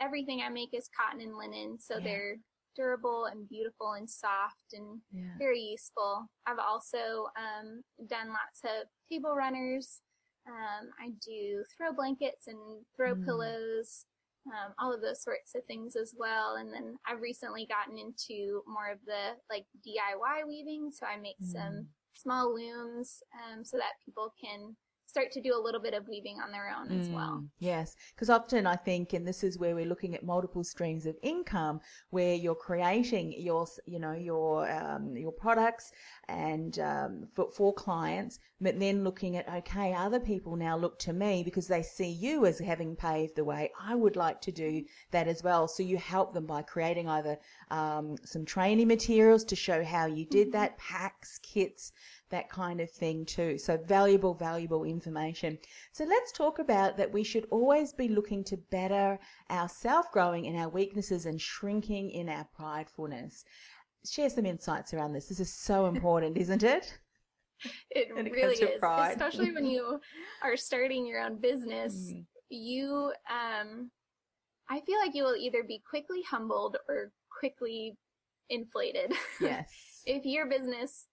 Everything 0.00 0.40
I 0.40 0.48
make 0.50 0.70
is 0.72 0.88
cotton 0.96 1.20
and 1.20 1.36
linen, 1.36 1.78
so 1.80 1.98
yeah. 1.98 2.04
they're 2.04 2.36
durable 2.76 3.26
and 3.26 3.48
beautiful 3.48 3.92
and 3.92 4.08
soft 4.10 4.72
and 4.72 5.00
yeah. 5.12 5.34
very 5.38 5.60
useful. 5.60 6.26
I've 6.46 6.58
also 6.58 7.28
um, 7.36 7.82
done 8.08 8.28
lots 8.28 8.60
of 8.64 8.88
table 9.08 9.34
runners. 9.36 10.00
Um, 10.46 10.90
I 11.00 11.10
do 11.24 11.64
throw 11.76 11.92
blankets 11.92 12.46
and 12.48 12.58
throw 12.96 13.14
Mm. 13.14 13.24
pillows, 13.24 14.06
um, 14.46 14.74
all 14.78 14.92
of 14.92 15.00
those 15.00 15.22
sorts 15.22 15.54
of 15.54 15.64
things 15.64 15.96
as 15.96 16.14
well. 16.16 16.56
And 16.56 16.72
then 16.72 16.96
I've 17.06 17.20
recently 17.20 17.66
gotten 17.66 17.98
into 17.98 18.62
more 18.66 18.90
of 18.90 18.98
the 19.06 19.36
like 19.50 19.66
DIY 19.86 20.46
weaving. 20.46 20.90
So 20.92 21.06
I 21.06 21.18
make 21.18 21.36
some 21.40 21.86
small 22.14 22.54
looms 22.54 23.22
um, 23.34 23.64
so 23.64 23.76
that 23.76 24.00
people 24.04 24.32
can 24.42 24.76
start 25.14 25.30
to 25.30 25.40
do 25.40 25.56
a 25.56 25.62
little 25.62 25.80
bit 25.80 25.94
of 25.94 26.08
weaving 26.08 26.38
on 26.42 26.50
their 26.50 26.74
own 26.76 26.90
as 27.00 27.08
well. 27.08 27.34
Mm, 27.40 27.48
Yes, 27.60 27.94
because 28.12 28.30
often 28.30 28.66
I 28.66 28.74
think, 28.74 29.12
and 29.12 29.24
this 29.24 29.44
is 29.44 29.60
where 29.60 29.76
we're 29.76 29.86
looking 29.86 30.12
at 30.16 30.24
multiple 30.24 30.64
streams 30.64 31.06
of 31.06 31.14
income, 31.22 31.80
where 32.10 32.34
you're 32.34 32.56
creating 32.56 33.32
your, 33.38 33.64
you 33.86 34.00
know, 34.00 34.12
your 34.30 34.68
um, 34.68 35.16
your 35.16 35.30
products 35.30 35.92
and 36.28 36.80
um, 36.80 37.28
for, 37.32 37.48
for 37.52 37.72
clients, 37.72 38.40
but 38.60 38.80
then 38.80 39.04
looking 39.04 39.36
at 39.36 39.48
okay, 39.48 39.94
other 39.94 40.18
people 40.18 40.56
now 40.56 40.76
look 40.76 40.98
to 40.98 41.12
me 41.12 41.44
because 41.44 41.68
they 41.68 41.82
see 41.82 42.10
you 42.10 42.44
as 42.44 42.58
having 42.58 42.96
paved 42.96 43.36
the 43.36 43.44
way. 43.44 43.70
I 43.80 43.94
would 43.94 44.16
like 44.16 44.40
to 44.40 44.52
do 44.52 44.82
that 45.12 45.28
as 45.28 45.44
well. 45.44 45.68
So 45.68 45.84
you 45.84 45.96
help 45.96 46.34
them 46.34 46.46
by 46.46 46.62
creating 46.62 47.08
either 47.08 47.38
um, 47.70 48.16
some 48.24 48.44
training 48.44 48.88
materials 48.88 49.44
to 49.44 49.54
show 49.54 49.84
how 49.84 50.06
you 50.06 50.24
did 50.26 50.50
that, 50.52 50.76
packs, 50.76 51.38
kits, 51.38 51.92
that 52.34 52.50
kind 52.50 52.80
of 52.80 52.90
thing 52.90 53.24
too. 53.24 53.56
So 53.58 53.76
valuable, 53.76 54.34
valuable 54.34 54.82
information. 54.84 55.56
So 55.92 56.04
let's 56.04 56.32
talk 56.32 56.58
about 56.58 56.96
that 56.96 57.12
we 57.12 57.22
should 57.22 57.46
always 57.50 57.92
be 57.92 58.08
looking 58.08 58.42
to 58.44 58.56
better 58.70 59.20
our 59.50 59.68
self 59.68 60.10
growing 60.10 60.46
in 60.46 60.56
our 60.56 60.68
weaknesses 60.68 61.26
and 61.26 61.40
shrinking 61.40 62.10
in 62.10 62.28
our 62.28 62.46
pridefulness. 62.58 63.44
Share 64.10 64.28
some 64.28 64.46
insights 64.46 64.92
around 64.92 65.12
this. 65.12 65.28
This 65.28 65.38
is 65.38 65.54
so 65.54 65.86
important, 65.86 66.36
isn't 66.36 66.62
it? 66.62 66.98
It 67.90 68.08
really 68.12 68.56
is, 68.56 68.82
especially 68.82 69.52
when 69.52 69.64
you 69.64 69.98
are 70.42 70.56
starting 70.56 71.06
your 71.06 71.22
own 71.22 71.40
business. 71.40 71.94
Mm. 72.12 72.26
You, 72.50 73.12
um, 73.30 73.90
I 74.68 74.80
feel 74.80 74.98
like 74.98 75.14
you 75.14 75.22
will 75.22 75.36
either 75.36 75.62
be 75.62 75.80
quickly 75.88 76.20
humbled 76.28 76.76
or 76.88 77.12
quickly 77.38 77.96
inflated. 78.50 79.12
Yes. 79.40 79.70
if 80.04 80.26
your 80.26 80.46
business 80.46 81.06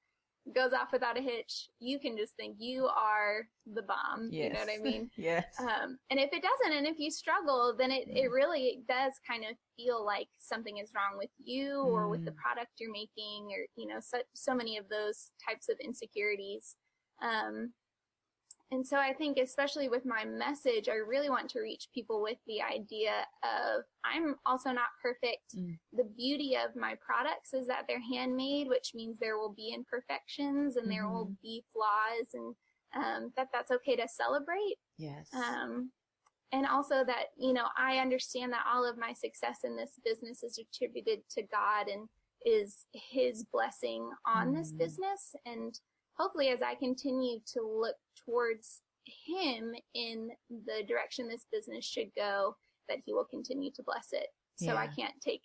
goes 0.56 0.74
off 0.74 0.92
without 0.92 1.18
a 1.18 1.22
hitch, 1.22 1.70
you 1.80 2.00
can 2.00 2.18
just 2.18 2.36
think 2.36 2.56
you 2.60 2.88
are 2.88 3.48
the 3.72 3.84
bomb. 3.84 4.30
yes. 4.32 4.44
You 4.48 4.50
know 4.54 4.60
what 4.60 4.70
I 4.70 4.78
mean? 4.84 5.10
yes. 5.16 5.46
Um, 5.60 5.98
and 6.10 6.20
if 6.20 6.32
it 6.34 6.42
doesn't, 6.44 6.78
and 6.78 6.88
if 6.88 6.98
you 7.00 7.12
struggle, 7.12 7.76
then 7.78 7.92
it, 7.92 8.08
it 8.08 8.32
really 8.32 8.82
does 8.88 9.14
kind 9.30 9.44
of 9.44 9.56
feel 9.78 10.04
like 10.06 10.28
something 10.40 10.78
is 10.78 10.92
wrong 10.96 11.18
with 11.18 11.30
you 11.44 11.80
or 11.82 12.10
with 12.10 12.26
the 12.26 12.32
Mm. 12.32 12.36
product 12.38 12.72
you're 12.80 12.92
making, 12.92 13.50
or 13.52 13.66
you 13.76 13.88
know, 13.88 14.00
so 14.00 14.20
so 14.34 14.56
many 14.56 14.78
of 14.78 14.90
those 14.90 15.32
types 15.48 15.70
of 15.70 15.78
insecurities. 15.80 16.76
Um, 17.22 17.74
and 18.72 18.86
so 18.86 18.98
I 18.98 19.14
think, 19.14 19.38
especially 19.38 19.90
with 19.90 20.06
my 20.06 20.24
message, 20.26 20.88
I 20.90 20.96
really 20.96 21.30
want 21.30 21.50
to 21.52 21.60
reach 21.62 21.90
people 21.94 22.22
with 22.22 22.38
the 22.48 22.62
idea 22.62 23.26
of 23.44 23.84
I'm 24.06 24.36
also 24.46 24.72
not 24.72 24.88
perfect. 25.02 25.56
Mm. 25.58 25.78
The 25.94 26.06
beauty 26.16 26.56
of 26.56 26.76
my 26.76 26.96
products 27.06 27.54
is 27.54 27.68
that 27.68 27.84
they're 27.88 28.02
handmade, 28.02 28.68
which 28.70 28.92
means 28.96 29.20
there 29.20 29.38
will 29.38 29.54
be 29.54 29.74
imperfections 29.74 30.78
and 30.78 30.90
there 30.90 31.10
will 31.10 31.32
be 31.44 31.64
flaws, 31.74 32.28
and 32.34 32.56
um, 32.96 33.32
that 33.38 33.50
that's 33.54 33.72
okay 33.72 33.96
to 33.98 34.08
celebrate. 34.08 34.78
yes. 34.98 35.30
Um, 35.34 35.92
and 36.54 36.66
also 36.66 37.06
that, 37.06 37.28
you 37.38 37.54
know, 37.54 37.68
I 37.78 38.00
understand 38.00 38.52
that 38.52 38.66
all 38.70 38.86
of 38.86 38.98
my 38.98 39.14
success 39.14 39.60
in 39.64 39.78
this 39.78 39.92
business 40.04 40.44
is 40.44 40.60
attributed 40.60 41.20
to 41.32 41.44
God 41.44 41.88
and 41.88 42.10
is 42.46 42.86
His 42.94 43.46
blessing 43.54 44.10
on 44.26 44.54
this 44.54 44.74
Mm. 44.74 44.78
business. 44.78 45.34
And 45.46 45.80
hopefully, 46.22 46.50
as 46.50 46.62
I 46.62 46.76
continue 46.76 47.40
to 47.54 47.62
look 47.62 47.96
towards 48.26 48.82
Him 49.06 49.74
in 49.96 50.30
the 50.50 50.84
direction 50.88 51.28
this 51.28 51.48
business 51.52 51.84
should 51.84 52.12
go, 52.16 52.56
that 52.88 53.00
He 53.06 53.14
will 53.14 53.26
continue 53.26 53.72
to 53.72 53.84
bless 53.84 54.10
it. 54.12 54.28
So 54.56 54.76
I 54.76 54.86
can't 54.86 55.20
take 55.20 55.42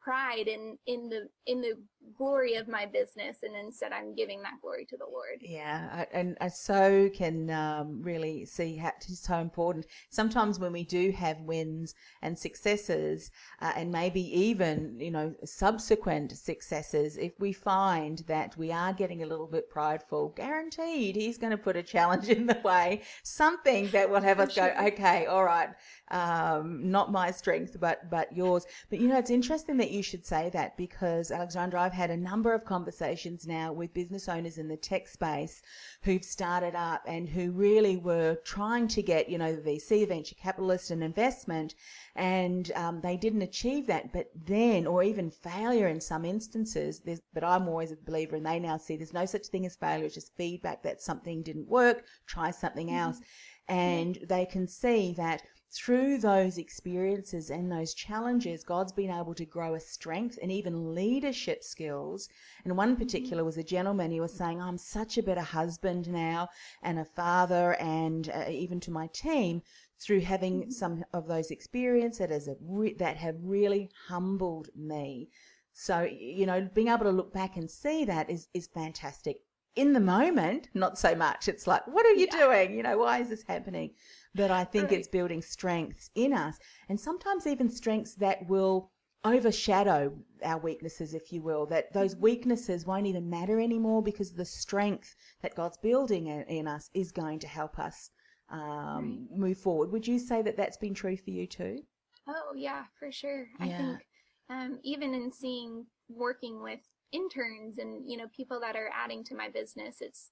pride 0.00 0.48
in 0.48 0.78
in 0.86 1.08
the 1.08 1.28
in 1.46 1.60
the 1.60 1.74
glory 2.16 2.54
of 2.54 2.68
my 2.68 2.86
business 2.86 3.38
and 3.42 3.54
instead 3.56 3.92
I'm 3.92 4.14
giving 4.14 4.40
that 4.42 4.60
glory 4.62 4.86
to 4.86 4.96
the 4.96 5.04
Lord. 5.04 5.38
Yeah, 5.40 5.88
I- 5.92 6.16
and 6.16 6.36
I 6.40 6.48
so 6.48 7.10
can 7.14 7.50
um, 7.50 8.00
really 8.02 8.44
see 8.46 8.76
how 8.76 8.88
it 8.88 9.04
is 9.08 9.20
so 9.20 9.38
important. 9.38 9.86
Sometimes 10.10 10.58
when 10.58 10.72
we 10.72 10.84
do 10.84 11.10
have 11.12 11.40
wins 11.40 11.94
and 12.22 12.38
successes, 12.38 13.30
uh, 13.60 13.72
and 13.76 13.90
maybe 13.92 14.22
even 14.38 14.96
you 14.98 15.10
know 15.10 15.34
subsequent 15.44 16.32
successes, 16.32 17.16
if 17.16 17.32
we 17.38 17.52
find 17.52 18.18
that 18.26 18.56
we 18.56 18.72
are 18.72 18.92
getting 18.92 19.22
a 19.22 19.26
little 19.26 19.46
bit 19.46 19.68
prideful, 19.70 20.30
guaranteed 20.36 21.16
he's 21.16 21.38
going 21.38 21.50
to 21.50 21.58
put 21.58 21.76
a 21.76 21.82
challenge 21.82 22.28
in 22.38 22.46
the 22.46 22.60
way, 22.64 23.02
something 23.22 23.88
that 23.90 24.08
will 24.08 24.20
have 24.20 24.40
us 24.40 24.54
go, 24.54 24.72
okay, 24.80 25.26
all 25.26 25.44
right, 25.44 25.70
um, 26.10 26.90
not 26.90 27.12
my 27.12 27.30
strength, 27.30 27.76
but 27.80 28.08
but 28.10 28.34
yours. 28.34 28.64
But 28.90 29.00
you 29.00 29.08
know, 29.08 29.18
it's 29.18 29.30
interesting 29.30 29.76
that 29.78 29.90
you 29.90 29.97
should 30.02 30.26
say 30.26 30.50
that 30.50 30.76
because 30.76 31.30
Alexandra, 31.30 31.80
I've 31.80 31.92
had 31.92 32.10
a 32.10 32.16
number 32.16 32.52
of 32.52 32.64
conversations 32.64 33.46
now 33.46 33.72
with 33.72 33.94
business 33.94 34.28
owners 34.28 34.58
in 34.58 34.68
the 34.68 34.76
tech 34.76 35.08
space 35.08 35.62
who've 36.02 36.24
started 36.24 36.74
up 36.74 37.02
and 37.06 37.28
who 37.28 37.50
really 37.52 37.96
were 37.96 38.36
trying 38.44 38.88
to 38.88 39.02
get, 39.02 39.28
you 39.28 39.38
know, 39.38 39.54
the 39.54 39.62
VC, 39.62 40.06
venture 40.06 40.34
capitalist, 40.34 40.90
and 40.90 41.02
investment, 41.02 41.74
and 42.16 42.72
um, 42.72 43.00
they 43.00 43.16
didn't 43.16 43.42
achieve 43.42 43.86
that. 43.86 44.12
But 44.12 44.30
then, 44.34 44.86
or 44.86 45.02
even 45.02 45.30
failure 45.30 45.88
in 45.88 46.00
some 46.00 46.24
instances, 46.24 47.00
but 47.32 47.44
I'm 47.44 47.68
always 47.68 47.92
a 47.92 47.96
believer, 47.96 48.36
and 48.36 48.46
they 48.46 48.58
now 48.58 48.76
see 48.76 48.96
there's 48.96 49.12
no 49.12 49.26
such 49.26 49.46
thing 49.46 49.66
as 49.66 49.76
failure; 49.76 50.06
it's 50.06 50.14
just 50.14 50.36
feedback 50.36 50.82
that 50.82 51.02
something 51.02 51.42
didn't 51.42 51.68
work. 51.68 52.04
Try 52.26 52.50
something 52.50 52.90
else, 52.90 53.20
and 53.68 54.18
they 54.28 54.46
can 54.46 54.66
see 54.66 55.12
that 55.16 55.42
through 55.70 56.18
those 56.18 56.56
experiences 56.56 57.50
and 57.50 57.70
those 57.70 57.92
challenges, 57.92 58.64
God's 58.64 58.92
been 58.92 59.10
able 59.10 59.34
to 59.34 59.44
grow 59.44 59.74
a 59.74 59.80
strength 59.80 60.38
and 60.40 60.50
even 60.50 60.94
leadership 60.94 61.62
skills. 61.62 62.28
And 62.64 62.76
one 62.76 62.96
particular 62.96 63.44
was 63.44 63.58
a 63.58 63.62
gentleman, 63.62 64.10
he 64.10 64.20
was 64.20 64.32
saying, 64.32 64.62
I'm 64.62 64.78
such 64.78 65.18
a 65.18 65.22
better 65.22 65.42
husband 65.42 66.08
now 66.08 66.48
and 66.82 66.98
a 66.98 67.04
father 67.04 67.74
and 67.74 68.30
uh, 68.30 68.46
even 68.48 68.80
to 68.80 68.90
my 68.90 69.08
team 69.08 69.62
through 70.00 70.20
having 70.20 70.70
some 70.70 71.04
of 71.12 71.26
those 71.26 71.50
experiences 71.50 72.28
that, 72.46 72.52
a 72.52 72.56
re- 72.62 72.94
that 72.94 73.16
have 73.16 73.36
really 73.42 73.90
humbled 74.08 74.68
me. 74.74 75.28
So, 75.74 76.00
you 76.00 76.46
know, 76.46 76.68
being 76.74 76.88
able 76.88 77.04
to 77.04 77.10
look 77.10 77.32
back 77.32 77.56
and 77.56 77.70
see 77.70 78.04
that 78.06 78.30
is, 78.30 78.48
is 78.54 78.66
fantastic. 78.68 79.38
In 79.76 79.92
the 79.92 80.00
moment, 80.00 80.70
not 80.74 80.98
so 80.98 81.14
much. 81.14 81.46
It's 81.46 81.66
like, 81.66 81.86
what 81.86 82.04
are 82.06 82.14
you 82.14 82.26
Yeah. 82.32 82.46
doing? 82.46 82.74
You 82.74 82.82
know, 82.82 82.98
why 82.98 83.18
is 83.20 83.28
this 83.28 83.44
happening? 83.46 83.92
But 84.34 84.50
I 84.50 84.64
think 84.64 84.90
Right. 84.90 84.92
it's 84.92 85.08
building 85.08 85.42
strengths 85.42 86.10
in 86.14 86.32
us 86.32 86.58
and 86.88 86.98
sometimes 87.00 87.46
even 87.46 87.68
strengths 87.70 88.14
that 88.16 88.48
will 88.48 88.90
overshadow 89.24 90.16
our 90.42 90.58
weaknesses, 90.58 91.14
if 91.14 91.32
you 91.32 91.42
will, 91.42 91.66
that 91.66 91.92
those 91.92 92.14
Mm-hmm. 92.14 92.20
weaknesses 92.20 92.86
won't 92.86 93.06
even 93.06 93.28
matter 93.28 93.60
anymore 93.60 94.02
because 94.02 94.32
the 94.32 94.44
strength 94.44 95.14
that 95.42 95.54
God's 95.54 95.76
building 95.78 96.26
in, 96.28 96.42
in 96.42 96.68
us 96.68 96.90
is 96.94 97.12
going 97.12 97.38
to 97.40 97.48
help 97.48 97.78
us 97.78 98.10
um, 98.50 99.26
move 99.30 99.58
forward. 99.58 99.90
Would 99.92 100.06
you 100.06 100.18
say 100.18 100.42
that 100.42 100.56
that's 100.56 100.76
been 100.78 100.94
true 100.94 101.16
for 101.16 101.30
you 101.30 101.46
too? 101.46 101.82
Oh 102.28 102.52
yeah, 102.54 102.84
for 102.98 103.10
sure. 103.10 103.48
I 103.60 103.70
think 103.70 104.06
um, 104.50 104.78
even 104.82 105.14
in 105.14 105.30
seeing 105.32 105.86
working 106.08 106.62
with 106.62 106.80
interns 107.12 107.78
and 107.78 108.10
you 108.10 108.16
know 108.16 108.26
people 108.36 108.60
that 108.60 108.76
are 108.76 108.90
adding 108.94 109.24
to 109.24 109.34
my 109.34 109.48
business, 109.48 109.96
it's 110.00 110.30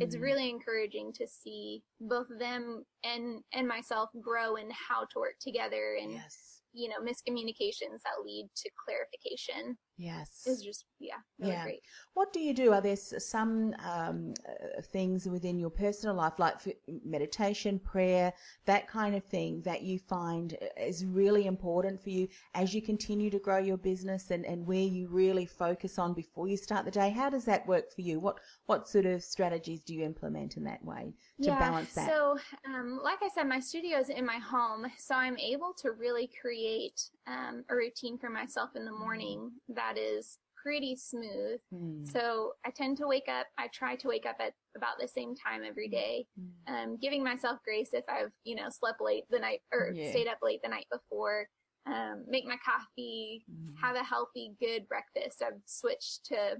it's 0.00 0.16
Mm. 0.16 0.22
really 0.22 0.48
encouraging 0.48 1.12
to 1.14 1.26
see 1.26 1.82
both 2.00 2.26
them 2.38 2.84
and 3.04 3.42
and 3.52 3.68
myself 3.68 4.10
grow 4.20 4.56
in 4.56 4.70
how 4.70 5.04
to 5.12 5.18
work 5.18 5.34
together 5.40 5.96
and 6.00 6.12
yes, 6.12 6.62
you 6.72 6.88
know 6.88 6.96
miscommunications 7.00 8.00
that 8.04 8.22
lead 8.24 8.48
to 8.56 8.70
clarification 8.84 9.76
yes. 9.98 10.46
is 10.46 10.62
just 10.62 10.84
yeah 10.98 11.16
really 11.38 11.52
Yeah. 11.52 11.64
great. 11.64 11.82
What 12.14 12.32
do 12.32 12.40
you 12.40 12.54
do? 12.54 12.72
Are 12.72 12.80
there 12.80 12.96
some 12.96 13.74
um, 13.84 14.34
uh, 14.48 14.80
things 14.82 15.26
within 15.28 15.58
your 15.58 15.70
personal 15.70 16.14
life, 16.14 16.38
like 16.38 16.56
meditation, 17.04 17.78
prayer, 17.78 18.32
that 18.64 18.88
kind 18.88 19.14
of 19.14 19.24
thing, 19.24 19.60
that 19.62 19.82
you 19.82 19.98
find 19.98 20.56
uh, 20.62 20.66
is 20.82 21.04
really 21.04 21.46
important 21.46 22.02
for 22.02 22.10
you 22.10 22.28
as 22.54 22.74
you 22.74 22.80
continue 22.82 23.30
to 23.30 23.38
grow 23.38 23.58
your 23.58 23.76
business 23.76 24.30
and, 24.30 24.44
and 24.46 24.66
where 24.66 24.78
you 24.78 25.08
really 25.08 25.46
focus 25.46 25.98
on 25.98 26.14
before 26.14 26.48
you 26.48 26.56
start 26.56 26.84
the 26.84 26.90
day? 26.90 27.10
How 27.10 27.28
does 27.28 27.44
that 27.44 27.66
work 27.66 27.92
for 27.92 28.00
you? 28.02 28.20
What 28.20 28.40
what 28.66 28.88
sort 28.88 29.06
of 29.06 29.22
strategies 29.22 29.80
do 29.80 29.94
you 29.94 30.04
implement 30.04 30.56
in 30.56 30.64
that 30.64 30.84
way 30.84 31.14
to 31.42 31.50
balance 31.50 31.94
that? 31.94 32.08
So, 32.08 32.38
um, 32.66 33.00
like 33.02 33.18
I 33.22 33.28
said, 33.28 33.48
my 33.48 33.60
studio 33.60 33.98
is 33.98 34.08
in 34.08 34.24
my 34.24 34.38
home, 34.38 34.86
so 34.96 35.14
I'm 35.14 35.38
able 35.38 35.72
to 35.78 35.92
really 35.92 36.30
create 36.40 37.10
um, 37.26 37.64
a 37.68 37.74
routine 37.74 38.18
for 38.18 38.30
myself 38.30 38.70
in 38.76 38.84
the 38.84 38.92
morning 38.92 39.50
that 39.68 39.87
is 39.96 40.38
pretty 40.60 40.96
smooth. 40.96 41.60
Hmm. 41.72 42.04
So 42.04 42.52
I 42.66 42.70
tend 42.70 42.98
to 42.98 43.06
wake 43.06 43.28
up. 43.28 43.46
I 43.56 43.68
try 43.68 43.96
to 43.96 44.08
wake 44.08 44.26
up 44.26 44.36
at 44.40 44.52
about 44.76 44.96
the 45.00 45.08
same 45.08 45.34
time 45.34 45.62
every 45.64 45.88
day, 45.88 46.26
Mm. 46.38 46.50
um, 46.66 46.96
giving 47.00 47.22
myself 47.22 47.58
grace 47.64 47.90
if 47.92 48.04
I've 48.08 48.32
you 48.44 48.56
know 48.56 48.68
slept 48.68 49.00
late 49.00 49.24
the 49.30 49.38
night 49.38 49.62
or 49.72 49.90
Yeah. 49.94 50.10
stayed 50.10 50.28
up 50.28 50.38
late 50.42 50.60
the 50.62 50.68
night 50.68 50.86
before. 50.90 51.48
Um, 51.86 52.24
make 52.28 52.44
my 52.44 52.58
coffee, 52.62 53.44
Mm. 53.50 53.78
have 53.80 53.96
a 53.96 54.02
healthy, 54.04 54.56
good 54.60 54.86
breakfast. 54.88 55.42
I've 55.42 55.62
switched 55.64 56.26
to 56.26 56.58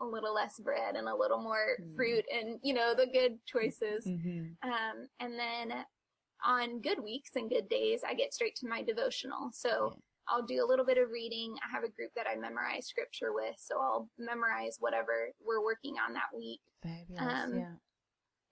a 0.00 0.04
little 0.04 0.34
less 0.34 0.58
bread 0.58 0.96
and 0.96 1.08
a 1.08 1.14
little 1.14 1.42
more 1.42 1.76
mm. 1.80 1.94
fruit 1.94 2.24
and 2.32 2.58
you 2.62 2.72
know 2.72 2.94
the 2.94 3.06
good 3.06 3.38
choices 3.46 4.06
mm-hmm. 4.06 4.46
um, 4.68 5.06
and 5.20 5.38
then 5.38 5.84
on 6.44 6.80
good 6.80 6.98
weeks 7.02 7.32
and 7.36 7.50
good 7.50 7.68
days 7.68 8.00
i 8.08 8.14
get 8.14 8.32
straight 8.32 8.56
to 8.56 8.66
my 8.66 8.82
devotional 8.82 9.50
so 9.52 9.92
yeah. 9.92 10.00
I'll 10.30 10.42
do 10.42 10.64
a 10.64 10.66
little 10.68 10.84
bit 10.84 10.98
of 10.98 11.10
reading 11.10 11.54
i 11.66 11.74
have 11.74 11.84
a 11.84 11.90
group 11.90 12.10
that 12.16 12.26
i 12.30 12.36
memorize 12.36 12.86
scripture 12.86 13.32
with 13.32 13.54
so 13.58 13.76
i'll 13.80 14.08
memorize 14.18 14.76
whatever 14.80 15.30
we're 15.44 15.64
working 15.64 15.94
on 16.06 16.12
that 16.14 16.36
week 16.36 16.60
Fabulous. 16.82 17.44
Um, 17.44 17.58
yeah. 17.58 17.72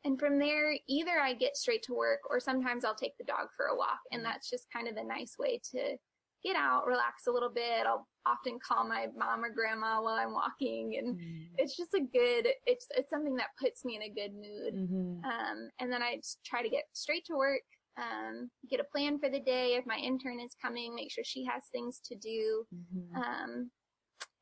and 0.04 0.18
from 0.18 0.38
there 0.38 0.74
either 0.88 1.18
i 1.20 1.34
get 1.34 1.56
straight 1.56 1.82
to 1.84 1.94
work 1.94 2.20
or 2.28 2.40
sometimes 2.40 2.84
i'll 2.84 2.94
take 2.94 3.16
the 3.18 3.24
dog 3.24 3.48
for 3.56 3.66
a 3.66 3.76
walk 3.76 4.00
and 4.12 4.22
mm. 4.22 4.24
that's 4.24 4.50
just 4.50 4.66
kind 4.72 4.88
of 4.88 4.94
the 4.94 5.04
nice 5.04 5.36
way 5.38 5.60
to 5.72 5.96
get 6.42 6.56
out, 6.56 6.86
relax 6.86 7.26
a 7.26 7.32
little 7.32 7.50
bit. 7.50 7.86
I'll 7.86 8.06
often 8.26 8.58
call 8.66 8.86
my 8.86 9.06
mom 9.16 9.44
or 9.44 9.50
grandma 9.50 10.00
while 10.02 10.14
I'm 10.14 10.32
walking, 10.32 10.96
and 10.98 11.18
mm. 11.18 11.46
it's 11.56 11.76
just 11.76 11.94
a 11.94 12.00
good. 12.00 12.48
It's 12.66 12.86
it's 12.96 13.10
something 13.10 13.36
that 13.36 13.48
puts 13.60 13.84
me 13.84 13.96
in 13.96 14.02
a 14.02 14.08
good 14.08 14.34
mood. 14.34 14.74
Mm-hmm. 14.74 15.24
Um, 15.24 15.70
and 15.80 15.92
then 15.92 16.02
I 16.02 16.16
just 16.16 16.38
try 16.44 16.62
to 16.62 16.68
get 16.68 16.84
straight 16.92 17.24
to 17.26 17.36
work. 17.36 17.62
Um, 17.98 18.50
get 18.70 18.80
a 18.80 18.84
plan 18.84 19.18
for 19.18 19.28
the 19.28 19.40
day. 19.40 19.74
If 19.74 19.84
my 19.86 19.96
intern 19.96 20.38
is 20.40 20.54
coming, 20.62 20.94
make 20.94 21.10
sure 21.10 21.24
she 21.24 21.44
has 21.44 21.64
things 21.72 22.00
to 22.04 22.16
do. 22.16 22.64
Mm-hmm. 22.74 23.16
Um, 23.16 23.70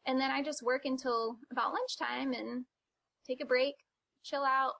and 0.07 0.21
then 0.21 0.31
I 0.31 0.43
just 0.43 0.63
work 0.63 0.83
until 0.85 1.37
about 1.51 1.73
lunchtime 1.73 2.33
and 2.33 2.65
take 3.27 3.41
a 3.43 3.47
break, 3.47 3.75
chill 4.23 4.45
out, 4.45 4.75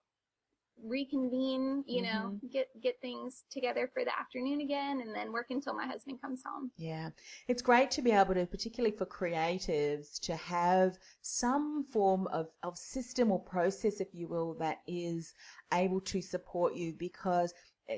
reconvene, 0.85 1.83
you 1.87 2.03
know, 2.03 2.33
mm-hmm. 2.35 2.47
get 2.53 2.69
get 2.83 2.95
things 3.01 3.45
together 3.51 3.91
for 3.93 4.05
the 4.05 4.19
afternoon 4.19 4.61
again 4.61 5.01
and 5.01 5.15
then 5.15 5.33
work 5.33 5.47
until 5.51 5.75
my 5.75 5.87
husband 5.87 6.21
comes 6.21 6.43
home. 6.47 6.71
Yeah. 6.77 7.11
It's 7.49 7.63
great 7.63 7.91
to 7.93 8.03
be 8.03 8.13
able 8.13 8.35
to 8.35 8.47
particularly 8.47 8.95
for 8.97 9.07
creatives 9.07 10.21
to 10.21 10.37
have 10.37 10.99
some 11.23 11.85
form 11.85 12.27
of, 12.29 12.49
of 12.63 12.77
system 12.77 13.33
or 13.33 13.41
process 13.41 14.01
if 14.01 14.09
you 14.13 14.29
will 14.29 14.55
that 14.59 14.79
is 14.87 15.35
able 15.73 16.01
to 16.03 16.21
support 16.21 16.75
you 16.75 16.95
because 16.99 17.55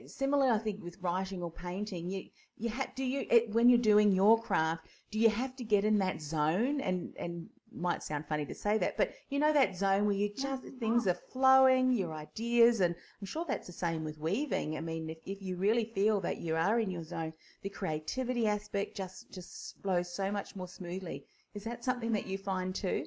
similar 0.07 0.50
i 0.50 0.59
think 0.59 0.83
with 0.83 0.99
writing 1.00 1.42
or 1.42 1.50
painting 1.50 2.09
you 2.11 2.25
you 2.57 2.68
have 2.68 2.95
do 2.95 3.04
you 3.04 3.26
it, 3.30 3.50
when 3.50 3.68
you're 3.68 3.78
doing 3.78 4.12
your 4.12 4.40
craft 4.40 4.87
do 5.11 5.18
you 5.18 5.30
have 5.30 5.54
to 5.57 5.64
get 5.64 5.85
in 5.85 5.99
that 5.99 6.21
zone 6.21 6.80
and 6.80 7.14
and 7.18 7.49
might 7.73 8.02
sound 8.02 8.26
funny 8.26 8.47
to 8.47 8.54
say 8.54 8.78
that, 8.78 8.97
but 8.97 9.12
you 9.28 9.38
know 9.38 9.52
that 9.52 9.76
zone 9.76 10.07
where 10.07 10.14
you 10.14 10.33
just 10.35 10.64
mm-hmm. 10.64 10.78
things 10.78 11.07
are 11.07 11.14
flowing, 11.14 11.92
your 11.92 12.12
ideas, 12.12 12.80
and 12.80 12.95
I'm 13.21 13.26
sure 13.26 13.45
that's 13.47 13.66
the 13.66 13.73
same 13.73 14.04
with 14.04 14.18
weaving. 14.18 14.76
I 14.76 14.80
mean, 14.80 15.11
if, 15.11 15.18
if 15.26 15.42
you 15.42 15.57
really 15.57 15.85
feel 15.85 16.21
that 16.23 16.38
you 16.38 16.57
are 16.57 16.80
in 16.80 16.90
your 16.90 17.04
zone, 17.04 17.35
the 17.62 17.68
creativity 17.68 18.47
aspect 18.47 18.97
just 18.97 19.33
just 19.33 19.80
flows 19.83 20.12
so 20.12 20.30
much 20.30 20.57
more 20.57 20.68
smoothly. 20.68 21.26
Is 21.54 21.64
that 21.64 21.85
something 21.85 22.12
that 22.12 22.26
you 22.26 22.38
find 22.38 22.75
too? 22.75 23.07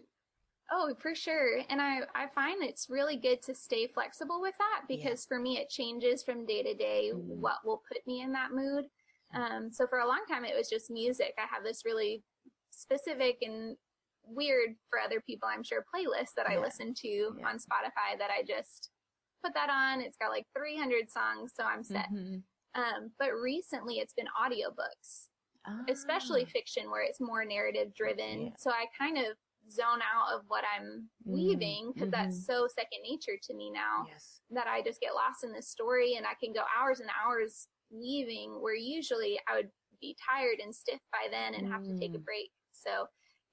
Oh, 0.74 0.94
for 1.00 1.14
sure. 1.14 1.60
And 1.70 1.82
I, 1.82 2.02
I 2.16 2.28
find 2.34 2.64
it's 2.64 2.90
really 2.90 3.18
good 3.18 3.42
to 3.44 3.54
stay 3.54 3.88
flexible 3.88 4.40
with 4.40 4.56
that 4.58 4.84
because 4.88 5.26
yeah. 5.26 5.36
for 5.36 5.40
me, 5.40 5.58
it 5.58 5.70
changes 5.70 6.24
from 6.24 6.46
day 6.46 6.64
to 6.64 6.74
day 6.74 7.12
mm. 7.14 7.20
what 7.24 7.58
will 7.66 7.82
put 7.92 8.06
me 8.08 8.22
in 8.22 8.32
that 8.32 8.52
mood. 8.54 8.86
Um, 9.34 9.70
so 9.72 9.86
for 9.88 10.00
a 10.00 10.08
long 10.08 10.22
time, 10.30 10.46
it 10.46 10.56
was 10.56 10.70
just 10.70 10.90
music. 10.90 11.34
I 11.38 11.54
have 11.54 11.64
this 11.64 11.84
really 11.86 12.24
specific 12.70 13.38
and 13.42 13.76
weird 14.24 14.76
for 14.90 15.00
other 15.00 15.22
people, 15.22 15.50
I'm 15.52 15.64
sure, 15.64 15.84
playlists 15.94 16.36
that 16.38 16.50
I 16.50 16.58
listen 16.58 16.94
to 17.02 17.08
yeah. 17.08 17.48
on 17.48 17.58
Spotify 17.58 18.18
that 18.18 18.30
I 18.32 18.44
just 18.44 18.92
put 19.44 19.54
that 19.54 19.70
on. 19.70 20.02
It's 20.02 20.18
got 20.18 20.30
like 20.30 20.46
300 20.56 21.10
songs, 21.12 21.52
so 21.56 21.64
I'm 21.64 21.84
set. 21.84 22.12
Mm-hmm. 22.14 22.82
Um, 22.82 23.12
but 23.20 23.32
recently 23.34 23.96
it's 23.96 24.14
been 24.14 24.28
audiobooks, 24.28 25.28
ah. 25.68 25.82
especially 25.90 26.46
fiction 26.46 26.90
where 26.90 27.04
it's 27.04 27.20
more 27.20 27.44
narrative 27.44 27.94
driven. 27.96 28.46
Yeah. 28.46 28.50
So 28.58 28.72
I 28.72 28.86
kind 28.98 29.18
of 29.18 29.36
zone 29.70 30.02
out 30.02 30.36
of 30.36 30.44
what 30.48 30.64
I'm 30.66 31.10
mm-hmm. 31.28 31.34
weaving 31.34 31.92
because 31.94 32.10
mm-hmm. 32.10 32.24
that's 32.24 32.46
so 32.46 32.68
second 32.68 33.04
nature 33.04 33.38
to 33.42 33.54
me 33.54 33.72
now 33.72 34.06
yes. 34.08 34.42
that 34.52 34.68
I 34.68 34.82
just 34.82 35.02
get 35.02 35.14
lost 35.14 35.44
in 35.44 35.54
this 35.54 35.70
story 35.70 36.16
and 36.16 36.26
I 36.26 36.34
can 36.44 36.54
go 36.54 36.62
hours 36.78 37.00
and 37.00 37.10
hours 37.10 37.68
weaving 37.90 38.58
where 38.62 38.76
usually 38.76 39.40
I 39.48 39.56
would 39.56 39.70
be 40.00 40.16
tired 40.18 40.60
and 40.64 40.74
stiff 40.74 41.00
by 41.12 41.30
then 41.30 41.54
and 41.54 41.72
have 41.72 41.84
to 41.84 42.00
take 42.00 42.16
a 42.16 42.18
mm. 42.18 42.26
break. 42.26 42.50
So 42.74 43.06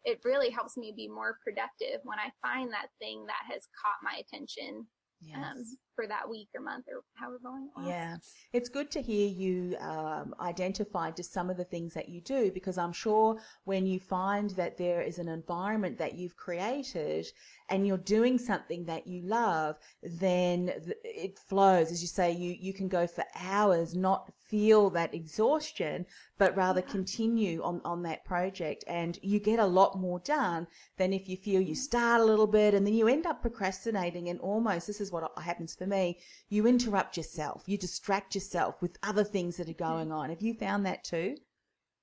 it 0.05 0.21
really 0.25 0.51
helps 0.51 0.77
me 0.77 0.93
be 0.97 1.09
more 1.09 1.37
productive 1.45 2.01
when 2.05 2.19
I 2.19 2.31
find 2.41 2.73
that 2.73 2.89
thing 2.99 3.27
that 3.27 3.53
has 3.53 3.69
caught 3.77 4.01
my 4.03 4.21
attention 4.23 4.87
um, 5.35 5.43
yes. 5.43 5.57
um, 5.57 5.77
for 5.99 6.07
that 6.07 6.31
week 6.31 6.47
or 6.55 6.61
month 6.61 6.85
or 6.89 7.01
however 7.15 7.39
long 7.43 7.71
it 7.77 7.89
Yeah, 7.89 8.17
it's 8.53 8.69
good 8.69 8.89
to 8.93 9.03
hear 9.03 9.27
you 9.27 9.77
um, 9.81 10.33
identify 10.39 11.11
just 11.11 11.33
some 11.33 11.51
of 11.51 11.57
the 11.57 11.65
things 11.65 11.93
that 11.95 12.09
you 12.09 12.21
do 12.21 12.53
because 12.53 12.79
I'm 12.79 12.93
sure 12.93 13.41
when 13.65 13.85
you 13.85 13.99
find 13.99 14.51
that 14.51 14.79
there 14.79 15.03
is 15.03 15.19
an 15.19 15.27
environment 15.27 15.99
that 15.99 16.15
you've 16.15 16.37
created 16.37 17.27
and 17.69 17.85
you're 17.85 17.99
doing 17.99 18.39
something 18.39 18.85
that 18.85 19.09
you 19.09 19.23
love, 19.23 19.77
then 20.05 20.71
it 21.03 21.37
flows. 21.37 21.91
As 21.91 22.01
you 22.01 22.07
say, 22.07 22.31
you, 22.31 22.55
you 22.61 22.73
can 22.73 22.87
go 22.87 23.09
for 23.09 23.25
hours, 23.35 23.97
not 23.97 24.31
feel 24.49 24.91
that 24.91 25.15
exhaustion, 25.15 26.07
but 26.39 26.57
rather 26.57 26.83
continue 26.83 27.63
on, 27.63 27.81
on 27.85 28.03
that 28.03 28.25
project. 28.25 28.85
And 28.87 29.19
you 29.23 29.39
get 29.41 29.59
a 29.59 29.67
lot 29.67 29.99
more 29.99 30.21
done 30.21 30.67
than 30.97 31.13
if 31.13 31.29
you 31.29 31.37
feel 31.37 31.61
you 31.61 31.69
mm-hmm. 31.69 31.75
start 31.75 32.21
a 32.21 32.25
little 32.25 32.47
bit 32.47 32.75
and 32.75 32.87
then 32.87 32.95
you 32.95 33.09
end 33.09 33.27
up 33.27 33.43
procrastinating 33.43 34.29
and 34.29 34.41
almost, 34.41 34.87
this 34.87 35.01
is 35.01 35.13
what 35.13 35.31
happens 35.39 35.75
for 35.75 35.87
me, 35.87 36.19
you 36.49 36.67
interrupt 36.67 37.17
yourself, 37.17 37.63
you 37.67 37.79
distract 37.79 38.35
yourself 38.35 38.81
with 38.81 38.99
other 39.03 39.25
things 39.25 39.57
that 39.57 39.69
are 39.69 39.75
going 39.75 40.13
on. 40.13 40.31
Have 40.31 40.43
you 40.43 40.55
found 40.55 40.87
that 40.87 41.05
too? 41.05 41.37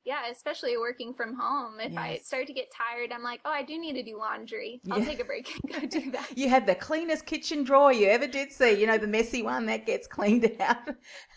Yeah, 0.06 0.28
especially 0.32 0.78
working 0.78 1.16
from 1.16 1.36
home. 1.36 1.80
If 1.80 1.94
yes. 1.94 2.00
I 2.00 2.18
start 2.18 2.48
to 2.48 2.54
get 2.54 2.72
tired, 2.72 3.12
I'm 3.12 3.24
like, 3.24 3.42
oh, 3.44 3.50
I 3.50 3.64
do 3.64 3.80
need 3.80 3.94
to 3.94 4.04
do 4.04 4.18
laundry. 4.20 4.80
I'll 4.92 5.00
yeah. 5.00 5.06
take 5.06 5.20
a 5.20 5.26
break 5.26 5.52
and 5.64 5.74
go 5.74 5.88
do 6.00 6.12
that. 6.12 6.38
you 6.38 6.48
have 6.48 6.68
the 6.68 6.76
cleanest 6.76 7.26
kitchen 7.26 7.64
drawer 7.64 7.92
you 7.92 8.08
ever 8.08 8.28
did 8.28 8.52
see. 8.52 8.80
You 8.80 8.86
know, 8.86 9.00
the 9.00 9.08
messy 9.08 9.42
one 9.42 9.66
that 9.66 9.88
gets 9.88 10.06
cleaned 10.06 10.50
out. 10.60 10.78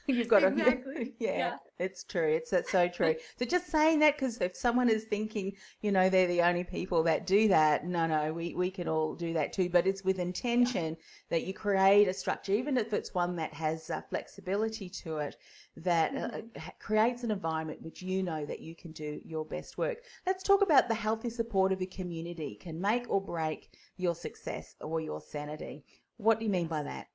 You've 0.07 0.29
got 0.29 0.45
exactly. 0.45 1.07
to, 1.07 1.13
yeah, 1.19 1.39
yeah, 1.39 1.57
it's 1.79 2.03
true. 2.05 2.29
It's, 2.29 2.53
it's 2.53 2.71
so 2.71 2.89
true. 2.89 3.15
so 3.39 3.45
just 3.45 3.69
saying 3.69 4.01
that 4.01 4.17
because 4.17 4.39
if 4.39 4.57
someone 4.57 4.89
is 4.89 5.05
thinking, 5.05 5.55
you 5.81 5.93
know, 5.93 6.09
they're 6.09 6.27
the 6.27 6.43
only 6.43 6.65
people 6.65 7.03
that 7.05 7.27
do 7.27 7.49
that, 7.49 7.87
no, 7.87 8.07
no, 8.07 8.33
we, 8.33 8.55
we 8.55 8.71
can 8.71 8.89
all 8.89 9.15
do 9.15 9.33
that 9.35 9.53
too. 9.53 9.69
But 9.69 9.87
it's 9.87 10.05
with 10.05 10.19
intention 10.19 10.97
yeah. 10.99 11.05
that 11.31 11.45
you 11.45 11.55
create 11.55 12.09
a 12.09 12.15
structure, 12.15 12.53
even 12.53 12.77
if 12.77 12.93
it's 12.93 13.15
one 13.15 13.37
that 13.37 13.55
has 13.55 13.91
uh, 13.91 14.01
flexibility 14.09 14.89
to 14.91 15.19
it 15.19 15.37
that 15.77 16.11
uh, 16.13 16.19
mm-hmm. 16.19 16.47
uh, 16.57 16.71
creates 16.81 17.23
an 17.23 17.31
environment 17.31 17.83
which 17.83 18.03
you 18.03 18.23
know 18.23 18.45
that 18.45 18.61
you 18.61 18.75
can 18.75 18.93
do 18.93 19.21
your 19.25 19.45
best 19.45 19.79
work. 19.79 19.99
Let's 20.27 20.43
talk 20.43 20.63
about 20.63 20.89
the 20.89 20.95
healthy 20.95 21.31
support 21.31 21.73
of 21.73 21.81
a 21.81 21.87
community 21.87 22.57
can 22.61 22.81
make 22.81 23.09
or 23.09 23.21
break 23.21 23.71
your 23.97 24.15
success 24.15 24.75
or 24.81 25.01
your 25.01 25.21
sanity. 25.21 25.85
What 26.17 26.41
do 26.41 26.45
you 26.45 26.51
mean 26.51 26.67
by 26.67 26.83
that? 26.83 27.07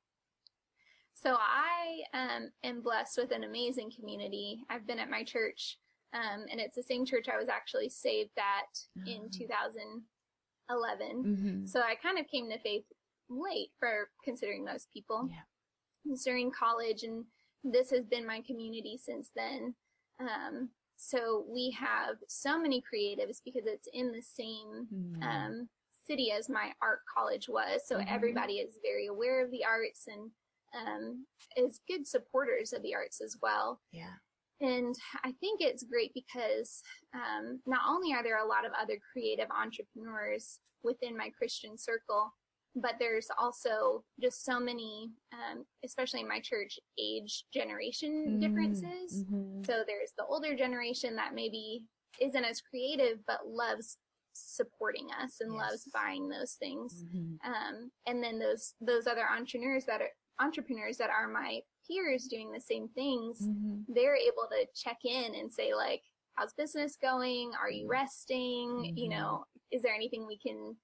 So 1.14 1.36
I 1.38 2.02
um, 2.12 2.50
am 2.64 2.82
blessed 2.82 3.18
with 3.18 3.30
an 3.30 3.44
amazing 3.44 3.90
community. 3.96 4.64
I've 4.68 4.86
been 4.86 4.98
at 4.98 5.10
my 5.10 5.22
church, 5.22 5.78
um, 6.12 6.44
and 6.50 6.60
it's 6.60 6.76
the 6.76 6.82
same 6.82 7.06
church 7.06 7.26
I 7.32 7.38
was 7.38 7.48
actually 7.48 7.88
saved 7.88 8.36
at 8.38 9.06
in 9.06 9.22
ah. 9.26 9.38
2011. 9.38 11.24
Mm-hmm. 11.24 11.66
So 11.66 11.80
I 11.80 11.94
kind 11.94 12.18
of 12.18 12.26
came 12.26 12.50
to 12.50 12.58
faith 12.58 12.84
late 13.30 13.70
for 13.78 14.08
considering 14.24 14.64
most 14.64 14.88
people. 14.92 15.28
Yeah. 15.30 16.16
During 16.22 16.50
college 16.50 17.02
and 17.02 17.24
this 17.64 17.90
has 17.90 18.04
been 18.04 18.26
my 18.26 18.42
community 18.46 18.98
since 19.02 19.30
then. 19.34 19.74
Um, 20.20 20.68
so 20.96 21.44
we 21.48 21.70
have 21.78 22.16
so 22.28 22.60
many 22.60 22.82
creatives 22.82 23.40
because 23.44 23.64
it's 23.66 23.88
in 23.92 24.12
the 24.12 24.22
same 24.22 24.86
mm. 24.94 25.22
um, 25.22 25.68
city 26.06 26.30
as 26.30 26.48
my 26.48 26.72
art 26.82 27.00
college 27.12 27.48
was. 27.48 27.80
So 27.86 27.96
mm-hmm. 27.96 28.14
everybody 28.14 28.54
is 28.54 28.78
very 28.82 29.06
aware 29.06 29.44
of 29.44 29.50
the 29.50 29.64
arts 29.64 30.06
and 30.06 30.30
um, 30.74 31.26
is 31.56 31.80
good 31.88 32.06
supporters 32.06 32.72
of 32.72 32.82
the 32.82 32.94
arts 32.94 33.20
as 33.20 33.36
well. 33.40 33.80
Yeah. 33.92 34.14
And 34.60 34.94
I 35.24 35.32
think 35.40 35.60
it's 35.60 35.84
great 35.84 36.12
because 36.14 36.80
um, 37.14 37.60
not 37.66 37.80
only 37.88 38.12
are 38.12 38.22
there 38.22 38.38
a 38.38 38.46
lot 38.46 38.64
of 38.64 38.72
other 38.80 38.98
creative 39.12 39.48
entrepreneurs 39.50 40.58
within 40.82 41.16
my 41.16 41.30
Christian 41.36 41.76
circle, 41.76 42.32
but 42.76 42.94
there's 42.98 43.28
also 43.38 44.04
just 44.20 44.44
so 44.44 44.58
many, 44.58 45.10
um, 45.32 45.64
especially 45.84 46.20
in 46.20 46.28
my 46.28 46.40
church, 46.40 46.78
age 46.98 47.44
generation 47.52 48.26
mm-hmm. 48.28 48.40
differences. 48.40 49.24
Mm-hmm. 49.24 49.62
So 49.64 49.82
there's 49.86 50.12
the 50.18 50.24
older 50.28 50.56
generation 50.56 51.16
that 51.16 51.34
maybe 51.34 51.84
isn't 52.20 52.44
as 52.44 52.60
creative, 52.60 53.18
but 53.26 53.46
loves 53.46 53.98
supporting 54.32 55.06
us 55.22 55.36
and 55.40 55.52
yes. 55.52 55.62
loves 55.62 55.88
buying 55.92 56.28
those 56.28 56.54
things. 56.54 57.04
Mm-hmm. 57.04 57.48
Um, 57.48 57.90
and 58.06 58.22
then 58.22 58.38
those, 58.38 58.74
those 58.80 59.06
other 59.06 59.24
entrepreneurs 59.30 59.84
that 59.86 60.00
are, 60.00 60.10
entrepreneurs 60.40 60.96
that 60.98 61.10
are 61.10 61.28
my 61.28 61.60
peers 61.86 62.24
doing 62.24 62.50
the 62.50 62.60
same 62.60 62.88
things, 62.88 63.42
mm-hmm. 63.42 63.80
they're 63.88 64.16
able 64.16 64.48
to 64.50 64.66
check 64.74 64.98
in 65.04 65.34
and 65.34 65.52
say 65.52 65.74
like, 65.74 66.02
how's 66.34 66.52
business 66.54 66.96
going? 67.00 67.52
Are 67.60 67.70
you 67.70 67.86
resting? 67.88 68.92
You 68.96 69.08
mm-hmm. 69.08 69.20
know, 69.20 69.44
is 69.70 69.82
there 69.82 69.94
anything 69.94 70.26
we 70.26 70.38
can 70.38 70.76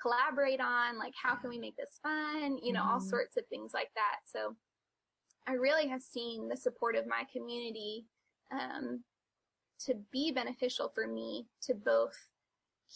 collaborate 0.00 0.60
on 0.60 0.98
like 0.98 1.14
how 1.20 1.34
can 1.34 1.48
we 1.50 1.58
make 1.58 1.76
this 1.76 1.98
fun 2.02 2.58
you 2.62 2.72
know 2.72 2.80
mm 2.80 2.86
all 2.86 2.98
mm-hmm. 2.98 3.08
sorts 3.08 3.36
of 3.36 3.44
things 3.48 3.72
like 3.74 3.88
that 3.96 4.18
so 4.24 4.54
i 5.48 5.52
really 5.54 5.88
have 5.88 6.02
seen 6.02 6.48
the 6.48 6.56
support 6.56 6.94
of 6.94 7.06
my 7.06 7.24
community 7.32 8.04
um, 8.52 9.02
to 9.80 9.94
be 10.12 10.30
beneficial 10.30 10.92
for 10.94 11.08
me 11.08 11.46
to 11.62 11.74
both 11.74 12.14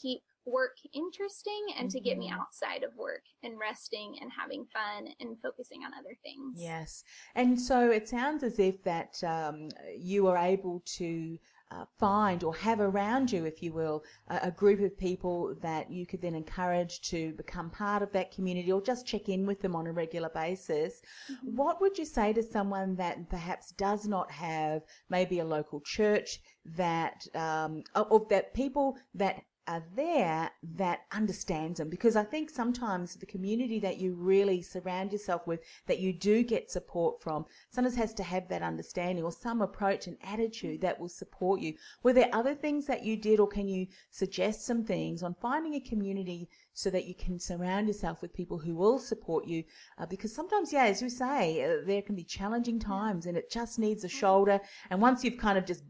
keep 0.00 0.20
work 0.46 0.76
interesting 0.94 1.66
and 1.76 1.88
mm-hmm. 1.88 1.98
to 1.98 2.00
get 2.00 2.18
me 2.18 2.31
Mm-hmm. 2.31 2.40
outside 2.40 2.83
of 2.83 2.96
work 2.96 3.22
and 3.42 3.59
resting 3.59 4.16
and 4.20 4.31
having 4.38 4.66
fun 4.72 5.12
and 5.20 5.37
focusing 5.42 5.83
on 5.85 5.92
other 5.94 6.16
things. 6.22 6.55
Yes. 6.57 7.05
And 7.35 7.61
so 7.61 7.90
it 7.90 8.09
sounds 8.09 8.42
as 8.42 8.59
if 8.59 8.83
that 8.85 9.22
um, 9.24 9.68
you 9.96 10.26
are 10.29 10.38
able 10.38 10.83
to 10.98 11.38
uh, 11.72 11.85
find 11.98 12.42
or 12.42 12.55
have 12.57 12.81
around 12.81 13.31
you, 13.31 13.44
if 13.44 13.62
you 13.62 13.72
will, 13.72 14.03
a, 14.29 14.40
a, 14.44 14.50
group 14.50 14.81
of 14.81 14.98
people 14.98 15.55
that 15.62 15.88
you 15.88 16.05
could 16.05 16.20
then 16.20 16.35
encourage 16.35 17.00
to 17.00 17.33
become 17.35 17.70
part 17.70 18.03
of 18.03 18.11
that 18.11 18.33
community 18.33 18.72
or 18.72 18.83
just 18.83 19.07
check 19.07 19.29
in 19.29 19.46
with 19.46 19.61
them 19.61 19.76
on 19.76 19.87
a 19.87 19.92
regular 19.92 20.29
basis. 20.31 21.00
Mm-hmm. 21.31 21.57
What 21.57 21.81
would 21.81 21.96
you 21.96 22.05
say 22.05 22.33
to 22.33 22.42
someone 22.42 22.96
that 22.96 23.31
perhaps 23.31 23.70
does 23.70 24.09
not 24.09 24.33
have 24.33 24.83
maybe 25.11 25.38
a 25.38 25.44
local 25.44 25.81
church 25.83 26.40
that, 26.64 27.24
um, 27.37 27.85
or 27.94 28.26
that 28.31 28.53
people 28.53 28.98
that 29.14 29.40
are 29.70 29.85
there 29.94 30.50
that 30.74 31.02
understands 31.12 31.78
them. 31.78 31.88
Because 31.88 32.16
I 32.16 32.24
think 32.24 32.50
sometimes 32.50 33.14
the 33.14 33.24
community 33.24 33.78
that 33.78 33.98
you 33.98 34.14
really 34.14 34.62
surround 34.62 35.12
yourself 35.12 35.46
with 35.46 35.61
that 35.87 36.00
you 36.00 36.12
do 36.12 36.42
get 36.42 36.72
support 36.72 37.22
from 37.22 37.46
sometimes 37.70 37.94
has 37.94 38.12
to 38.14 38.24
have 38.24 38.48
that 38.48 38.62
understanding 38.62 39.22
or 39.22 39.30
some 39.30 39.62
approach 39.62 40.09
and 40.09 40.16
attitude 40.24 40.80
that 40.80 40.98
will 40.98 41.09
support 41.09 41.61
you. 41.61 41.74
Were 42.02 42.12
there 42.12 42.30
other 42.33 42.52
things 42.52 42.87
that 42.87 43.04
you 43.04 43.16
did 43.16 43.38
or 43.38 43.46
can 43.46 43.68
you 43.68 43.87
suggest 44.11 44.66
some 44.66 44.85
things 44.85 45.22
on 45.22 45.37
finding 45.40 45.74
a 45.74 45.80
community 45.80 46.48
so 46.72 46.90
that 46.90 47.06
you 47.06 47.14
can 47.14 47.38
surround 47.38 47.87
yourself 47.87 48.20
with 48.22 48.35
people 48.35 48.59
who 48.59 48.74
will 48.74 48.98
support 48.98 49.46
you? 49.46 49.62
Uh, 49.98 50.06
because 50.06 50.35
sometimes 50.35 50.72
yeah 50.72 50.87
as 50.87 51.00
you 51.00 51.09
say 51.09 51.62
uh, 51.62 51.87
there 51.87 52.02
can 52.02 52.16
be 52.16 52.24
challenging 52.24 52.80
times 52.80 53.26
and 53.26 53.37
it 53.37 53.48
just 53.48 53.78
needs 53.78 54.02
a 54.02 54.09
shoulder. 54.09 54.61
And 54.90 55.00
once 55.00 55.22
you've 55.22 55.38
kind 55.38 55.56
of 55.56 55.64
just 55.64 55.85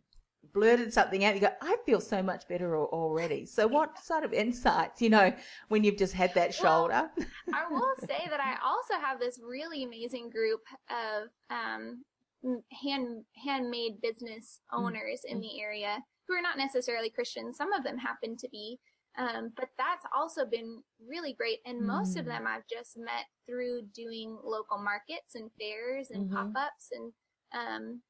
blurted 0.53 0.93
something 0.93 1.25
out, 1.25 1.35
you 1.35 1.41
go, 1.41 1.51
I 1.61 1.77
feel 1.87 2.01
so 2.01 2.23
much 2.23 2.47
better 2.49 2.77
already. 2.77 3.47
So, 3.47 3.67
what 3.67 4.03
sort 4.03 4.25
of 4.25 4.33
insights, 4.33 5.01
you 5.03 5.11
know, 5.11 5.33
when 5.69 5.85
you've 5.85 5.97
just 5.97 6.15
had 6.15 6.35
that 6.35 6.55
shoulder? 6.55 7.11
Well, 7.17 7.27
I 7.55 7.73
will 7.73 7.95
say 8.01 8.27
that 8.29 8.41
I 8.41 8.57
also 8.65 8.95
have 9.01 9.19
this 9.19 9.41
really 9.43 9.85
amazing 9.85 10.31
group 10.31 10.61
of 10.89 11.29
um, 11.51 12.05
hand 12.83 13.25
handmade 13.45 14.01
business 14.01 14.61
mm. 14.73 14.79
owners 14.79 15.23
mm-hmm. 15.27 15.37
in 15.37 15.41
the 15.41 15.61
area 15.61 15.99
who 16.27 16.35
are 16.35 16.43
not 16.43 16.59
necessarily 16.59 17.11
Christians. 17.11 17.57
Some 17.57 17.73
of 17.73 17.85
them 17.85 17.99
happen 17.99 18.37
to 18.37 18.49
be. 18.49 18.79
Um, 19.19 19.51
but 19.57 19.69
that's 19.77 20.07
also 20.15 20.47
been 20.47 20.83
really 21.07 21.33
great. 21.33 21.59
And 21.67 21.79
mm-hmm. 21.79 21.89
most 21.89 22.17
of 22.17 22.25
mm. 22.25 22.29
them 22.29 22.47
I've 22.47 22.67
just 22.71 22.97
met 22.97 23.27
through 23.47 23.83
doing 23.95 24.39
local 24.45 24.79
markets 24.79 25.35
and 25.35 25.51
fairs 25.61 26.11
and 26.11 26.31
mm-hmm. 26.31 26.53
pop 26.53 26.67
ups 26.69 26.89
and 26.93 27.13
um, 27.53 28.01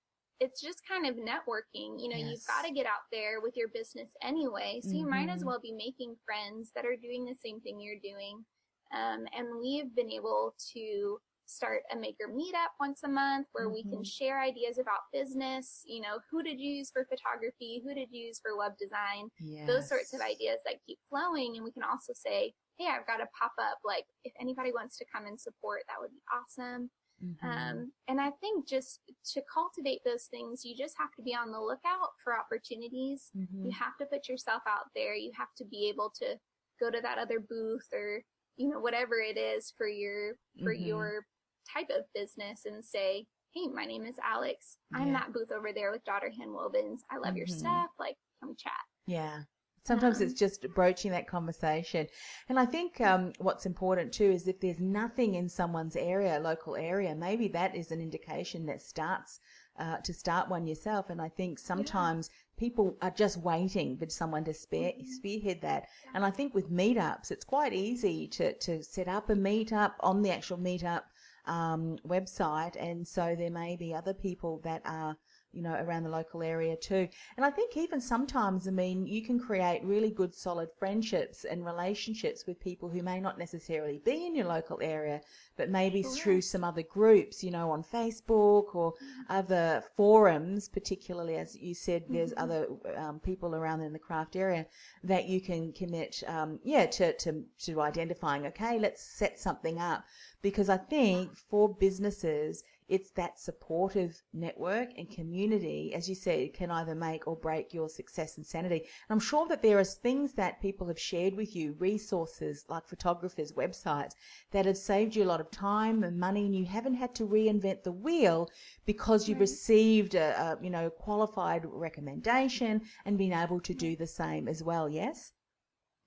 it's 0.40 0.61
just 0.61 0.81
kind 0.88 1.07
of 1.07 1.16
networking. 1.16 2.00
You 2.00 2.09
know, 2.09 2.16
yes. 2.16 2.31
you've 2.31 2.46
got 2.46 2.64
to 2.66 2.72
get 2.72 2.87
out 2.87 3.07
there 3.12 3.40
with 3.42 3.57
your 3.57 3.68
business 3.68 4.11
anyway. 4.22 4.81
So 4.83 4.88
mm-hmm. 4.88 4.98
you 4.98 5.09
might 5.09 5.29
as 5.29 5.40
mm-hmm. 5.40 5.48
well 5.48 5.61
be 5.61 5.72
making 5.72 6.16
friends 6.24 6.72
that 6.74 6.87
are 6.87 6.96
doing 6.96 7.24
the 7.24 7.35
same 7.35 7.61
thing 7.61 7.81
you're 7.81 8.00
doing. 8.03 8.44
Um, 8.92 9.26
and 9.37 9.61
we've 9.61 9.94
been 9.94 10.11
able 10.11 10.55
to 10.74 11.18
start 11.46 11.83
a 11.92 11.96
maker 11.96 12.31
meetup 12.31 12.72
once 12.79 13.00
a 13.05 13.09
month 13.09 13.48
where 13.53 13.66
mm-hmm. 13.66 13.74
we 13.74 13.83
can 13.83 14.00
mm-hmm. 14.00 14.03
share 14.03 14.40
ideas 14.40 14.79
about 14.79 15.11
business, 15.12 15.83
you 15.85 16.00
know, 16.00 16.18
who 16.31 16.42
to 16.42 16.50
use 16.50 16.90
for 16.90 17.05
photography, 17.05 17.83
who 17.85 17.94
to 17.94 18.07
use 18.11 18.40
for 18.40 18.57
web 18.57 18.72
design, 18.79 19.29
yes. 19.40 19.66
those 19.66 19.88
sorts 19.88 20.14
of 20.14 20.20
ideas 20.20 20.59
that 20.64 20.81
keep 20.87 20.98
flowing. 21.09 21.57
And 21.57 21.64
we 21.64 21.72
can 21.72 21.83
also 21.83 22.12
say, 22.14 22.55
Hey, 22.79 22.87
I've 22.88 23.07
got 23.07 23.20
a 23.20 23.29
pop 23.38 23.53
up. 23.61 23.79
Like 23.85 24.07
if 24.24 24.33
anybody 24.40 24.72
wants 24.72 24.96
to 24.98 25.05
come 25.12 25.26
and 25.26 25.38
support, 25.38 25.83
that 25.88 26.00
would 26.00 26.12
be 26.12 26.22
awesome. 26.33 26.88
Mm-hmm. 27.24 27.48
Um, 27.48 27.92
and 28.09 28.20
I 28.20 28.30
think 28.40 28.66
just 28.68 29.00
to 29.35 29.42
cultivate 29.52 30.00
those 30.04 30.24
things, 30.24 30.64
you 30.64 30.74
just 30.76 30.96
have 30.98 31.12
to 31.16 31.22
be 31.22 31.35
on 31.35 31.52
the 31.52 31.61
lookout 31.61 32.11
for 32.22 32.38
opportunities. 32.38 33.30
Mm-hmm. 33.37 33.66
You 33.66 33.72
have 33.72 33.96
to 33.98 34.06
put 34.06 34.28
yourself 34.28 34.62
out 34.66 34.87
there. 34.94 35.14
You 35.14 35.30
have 35.37 35.54
to 35.59 35.64
be 35.64 35.88
able 35.88 36.12
to 36.20 36.37
go 36.80 36.90
to 36.90 37.00
that 37.02 37.18
other 37.18 37.40
booth 37.40 37.87
or, 37.92 38.22
you 38.56 38.68
know, 38.68 38.80
whatever 38.80 39.16
it 39.16 39.38
is 39.38 39.72
for 39.76 39.87
your, 39.87 40.37
for 40.62 40.74
mm-hmm. 40.74 40.87
your 40.87 41.26
type 41.72 41.90
of 41.90 42.04
business 42.14 42.62
and 42.64 42.85
say, 42.85 43.26
Hey, 43.54 43.66
my 43.66 43.85
name 43.85 44.06
is 44.06 44.14
Alex. 44.24 44.76
I'm 44.94 45.09
yeah. 45.09 45.14
that 45.14 45.33
booth 45.33 45.50
over 45.50 45.72
there 45.74 45.90
with 45.90 46.04
Daughter 46.04 46.30
Hand 46.30 46.50
Wovens. 46.50 47.00
I 47.11 47.18
love 47.18 47.37
your 47.37 47.46
mm-hmm. 47.46 47.59
stuff. 47.59 47.88
Like, 47.98 48.14
come 48.40 48.54
chat. 48.56 48.72
Yeah. 49.09 49.40
Sometimes 49.83 50.21
it's 50.21 50.35
just 50.35 50.66
broaching 50.75 51.11
that 51.12 51.27
conversation. 51.27 52.07
And 52.49 52.59
I 52.59 52.66
think 52.66 53.01
um, 53.01 53.33
what's 53.38 53.66
important 53.66 54.12
too 54.12 54.31
is 54.31 54.47
if 54.47 54.61
there's 54.61 54.81
nothing 54.81 55.35
in 55.35 55.49
someone's 55.49 55.97
area, 55.97 56.38
local 56.38 56.77
area, 56.77 57.14
maybe 57.14 57.49
that 57.49 57.75
is 57.75 57.90
an 57.90 58.01
indication 58.01 58.66
that 58.66 58.83
starts 58.83 59.40
uh, 59.79 59.97
to 59.99 60.12
start 60.12 60.51
one 60.51 60.66
yourself. 60.66 61.09
And 61.09 61.21
I 61.21 61.29
think 61.29 61.59
sometimes 61.59 62.29
yeah. 62.31 62.66
people 62.66 62.97
are 63.01 63.11
just 63.11 63.38
waiting 63.38 63.97
for 63.97 64.09
someone 64.11 64.45
to 64.45 64.55
spear, 64.55 64.90
mm-hmm. 64.90 65.07
spearhead 65.07 65.62
that. 65.62 65.87
And 66.14 66.25
I 66.25 66.31
think 66.31 66.55
with 66.55 66.71
meetups, 66.71 67.31
it's 67.31 67.45
quite 67.45 67.73
easy 67.73 68.29
to, 68.29 68.53
to 68.59 68.83
set 68.83 69.09
up 69.09 69.31
a 69.31 69.35
meetup 69.35 69.95
on 70.01 70.23
the 70.23 70.31
actual 70.31 70.59
meetup 70.59 71.03
um, 71.47 71.97
website. 72.07 72.77
And 72.79 73.09
so 73.09 73.35
there 73.37 73.51
may 73.51 73.77
be 73.77 73.95
other 73.95 74.12
people 74.12 74.61
that 74.64 74.83
are 74.85 75.16
you 75.52 75.62
know, 75.62 75.74
around 75.74 76.04
the 76.04 76.10
local 76.10 76.42
area 76.42 76.76
too. 76.76 77.08
And 77.36 77.44
I 77.44 77.50
think 77.50 77.76
even 77.76 78.00
sometimes, 78.00 78.68
I 78.68 78.70
mean, 78.70 79.06
you 79.06 79.22
can 79.22 79.38
create 79.38 79.82
really 79.82 80.10
good, 80.10 80.34
solid 80.34 80.68
friendships 80.78 81.44
and 81.44 81.64
relationships 81.64 82.46
with 82.46 82.60
people 82.60 82.88
who 82.88 83.02
may 83.02 83.20
not 83.20 83.38
necessarily 83.38 84.00
be 84.04 84.26
in 84.26 84.36
your 84.36 84.46
local 84.46 84.78
area, 84.80 85.20
but 85.56 85.68
maybe 85.68 86.02
through 86.02 86.40
some 86.40 86.62
other 86.62 86.82
groups, 86.82 87.42
you 87.42 87.50
know, 87.50 87.70
on 87.70 87.82
Facebook 87.82 88.74
or 88.74 88.92
mm-hmm. 88.92 89.22
other 89.28 89.82
forums, 89.96 90.68
particularly 90.68 91.36
as 91.36 91.56
you 91.56 91.74
said, 91.74 92.04
there's 92.08 92.32
mm-hmm. 92.32 92.42
other 92.42 92.66
um, 92.96 93.18
people 93.18 93.54
around 93.54 93.80
in 93.80 93.92
the 93.92 93.98
craft 93.98 94.36
area 94.36 94.66
that 95.02 95.26
you 95.26 95.40
can 95.40 95.72
commit, 95.72 96.22
um, 96.28 96.60
yeah, 96.62 96.86
to, 96.86 97.12
to, 97.14 97.42
to 97.58 97.80
identifying, 97.80 98.46
okay, 98.46 98.78
let's 98.78 99.02
set 99.02 99.38
something 99.38 99.78
up. 99.78 100.04
Because 100.42 100.68
I 100.68 100.78
think 100.78 101.36
for 101.36 101.68
businesses, 101.68 102.64
it's 102.90 103.12
that 103.12 103.38
supportive 103.38 104.20
network 104.33 104.88
and 104.98 105.09
community, 105.09 105.94
as 105.94 106.09
you 106.09 106.16
said, 106.16 106.53
can 106.53 106.72
either 106.72 106.94
make 106.96 107.26
or 107.29 107.37
break 107.37 107.72
your 107.72 107.88
success 107.88 108.37
and 108.37 108.44
sanity. 108.44 108.79
And 108.79 109.11
I'm 109.11 109.20
sure 109.20 109.46
that 109.46 109.62
there 109.62 109.79
are 109.79 109.85
things 109.85 110.35
that 110.35 110.61
people 110.61 110.88
have 110.88 110.98
shared 110.98 111.35
with 111.35 111.55
you, 111.55 111.76
resources 111.79 112.64
like 112.68 112.88
photographers, 112.88 113.53
websites, 113.53 114.12
that 114.50 114.66
have 114.66 114.76
saved 114.76 115.14
you 115.14 115.22
a 115.22 115.33
lot 115.33 115.40
of 115.40 115.53
time 115.53 116.03
and 116.03 116.18
money, 116.18 116.46
and 116.46 116.55
you 116.55 116.64
haven't 116.64 116.94
had 116.94 117.14
to 117.14 117.26
reinvent 117.26 117.85
the 117.85 117.92
wheel 117.92 118.50
because 118.85 119.29
you've 119.29 119.38
received 119.40 120.16
a, 120.16 120.29
a 120.40 120.59
you 120.61 120.70
know 120.70 120.90
qualified 120.90 121.64
recommendation 121.64 122.83
and 123.05 123.16
been 123.16 123.33
able 123.33 123.61
to 123.61 123.72
do 123.72 123.94
the 123.94 124.07
same 124.07 124.48
as 124.48 124.64
well. 124.64 124.88
Yes. 124.88 125.33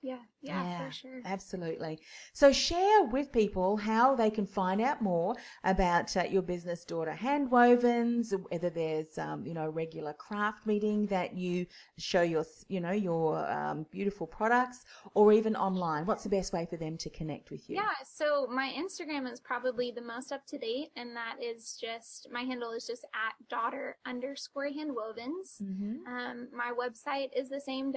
Yeah, 0.02 0.19
yeah, 0.43 0.63
yeah, 0.63 0.86
for 0.86 0.91
sure. 0.91 1.21
Absolutely. 1.25 1.99
So 2.34 2.51
share 2.51 3.03
with 3.06 3.32
people 3.32 3.77
how 3.77 4.13
they 4.13 4.29
can 4.29 4.45
find 4.45 4.82
out 4.82 5.01
more 5.01 5.36
about 5.63 6.15
uh, 6.17 6.23
your 6.29 6.41
business 6.41 6.84
daughter 6.84 7.17
handwovens, 7.19 8.34
whether 8.51 8.69
there's, 8.69 9.17
um, 9.17 9.45
you 9.45 9.53
know, 9.53 9.69
regular 9.69 10.13
craft 10.13 10.67
meeting 10.67 11.06
that 11.08 11.38
you 11.38 11.65
show 11.97 12.21
your, 12.21 12.45
you 12.67 12.82
know, 12.82 12.91
your 12.91 13.49
um, 13.49 13.86
beautiful 13.89 14.27
products 14.27 14.84
or 15.13 15.32
even 15.32 15.56
online. 15.56 16.06
What's 16.06 16.23
the 16.23 16.29
best 16.29 16.51
way 16.51 16.67
for 16.69 16.75
them 16.75 16.97
to 16.97 17.10
connect 17.10 17.49
with 17.49 17.69
you? 17.69 17.77
Yeah. 17.77 17.91
So 18.03 18.47
my 18.51 18.73
Instagram 18.77 19.32
is 19.32 19.39
probably 19.39 19.91
the 19.91 20.01
most 20.01 20.34
up 20.34 20.45
to 20.47 20.58
date 20.58 20.89
and 20.97 21.15
that 21.15 21.36
is 21.41 21.77
just, 21.79 22.27
my 22.32 22.41
handle 22.41 22.71
is 22.71 22.86
just 22.86 23.06
at 23.13 23.34
daughter 23.47 23.95
underscore 24.06 24.67
handwovens. 24.67 25.62
Mm-hmm. 25.63 26.06
Um, 26.13 26.49
my 26.53 26.73
website 26.77 27.29
is 27.34 27.49
the 27.49 27.62
same, 27.62 27.93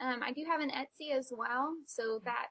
um, 0.00 0.20
I 0.22 0.32
do 0.32 0.44
have 0.48 0.60
an 0.60 0.70
Etsy 0.70 1.16
as 1.16 1.32
well, 1.36 1.74
so 1.86 2.20
that 2.24 2.46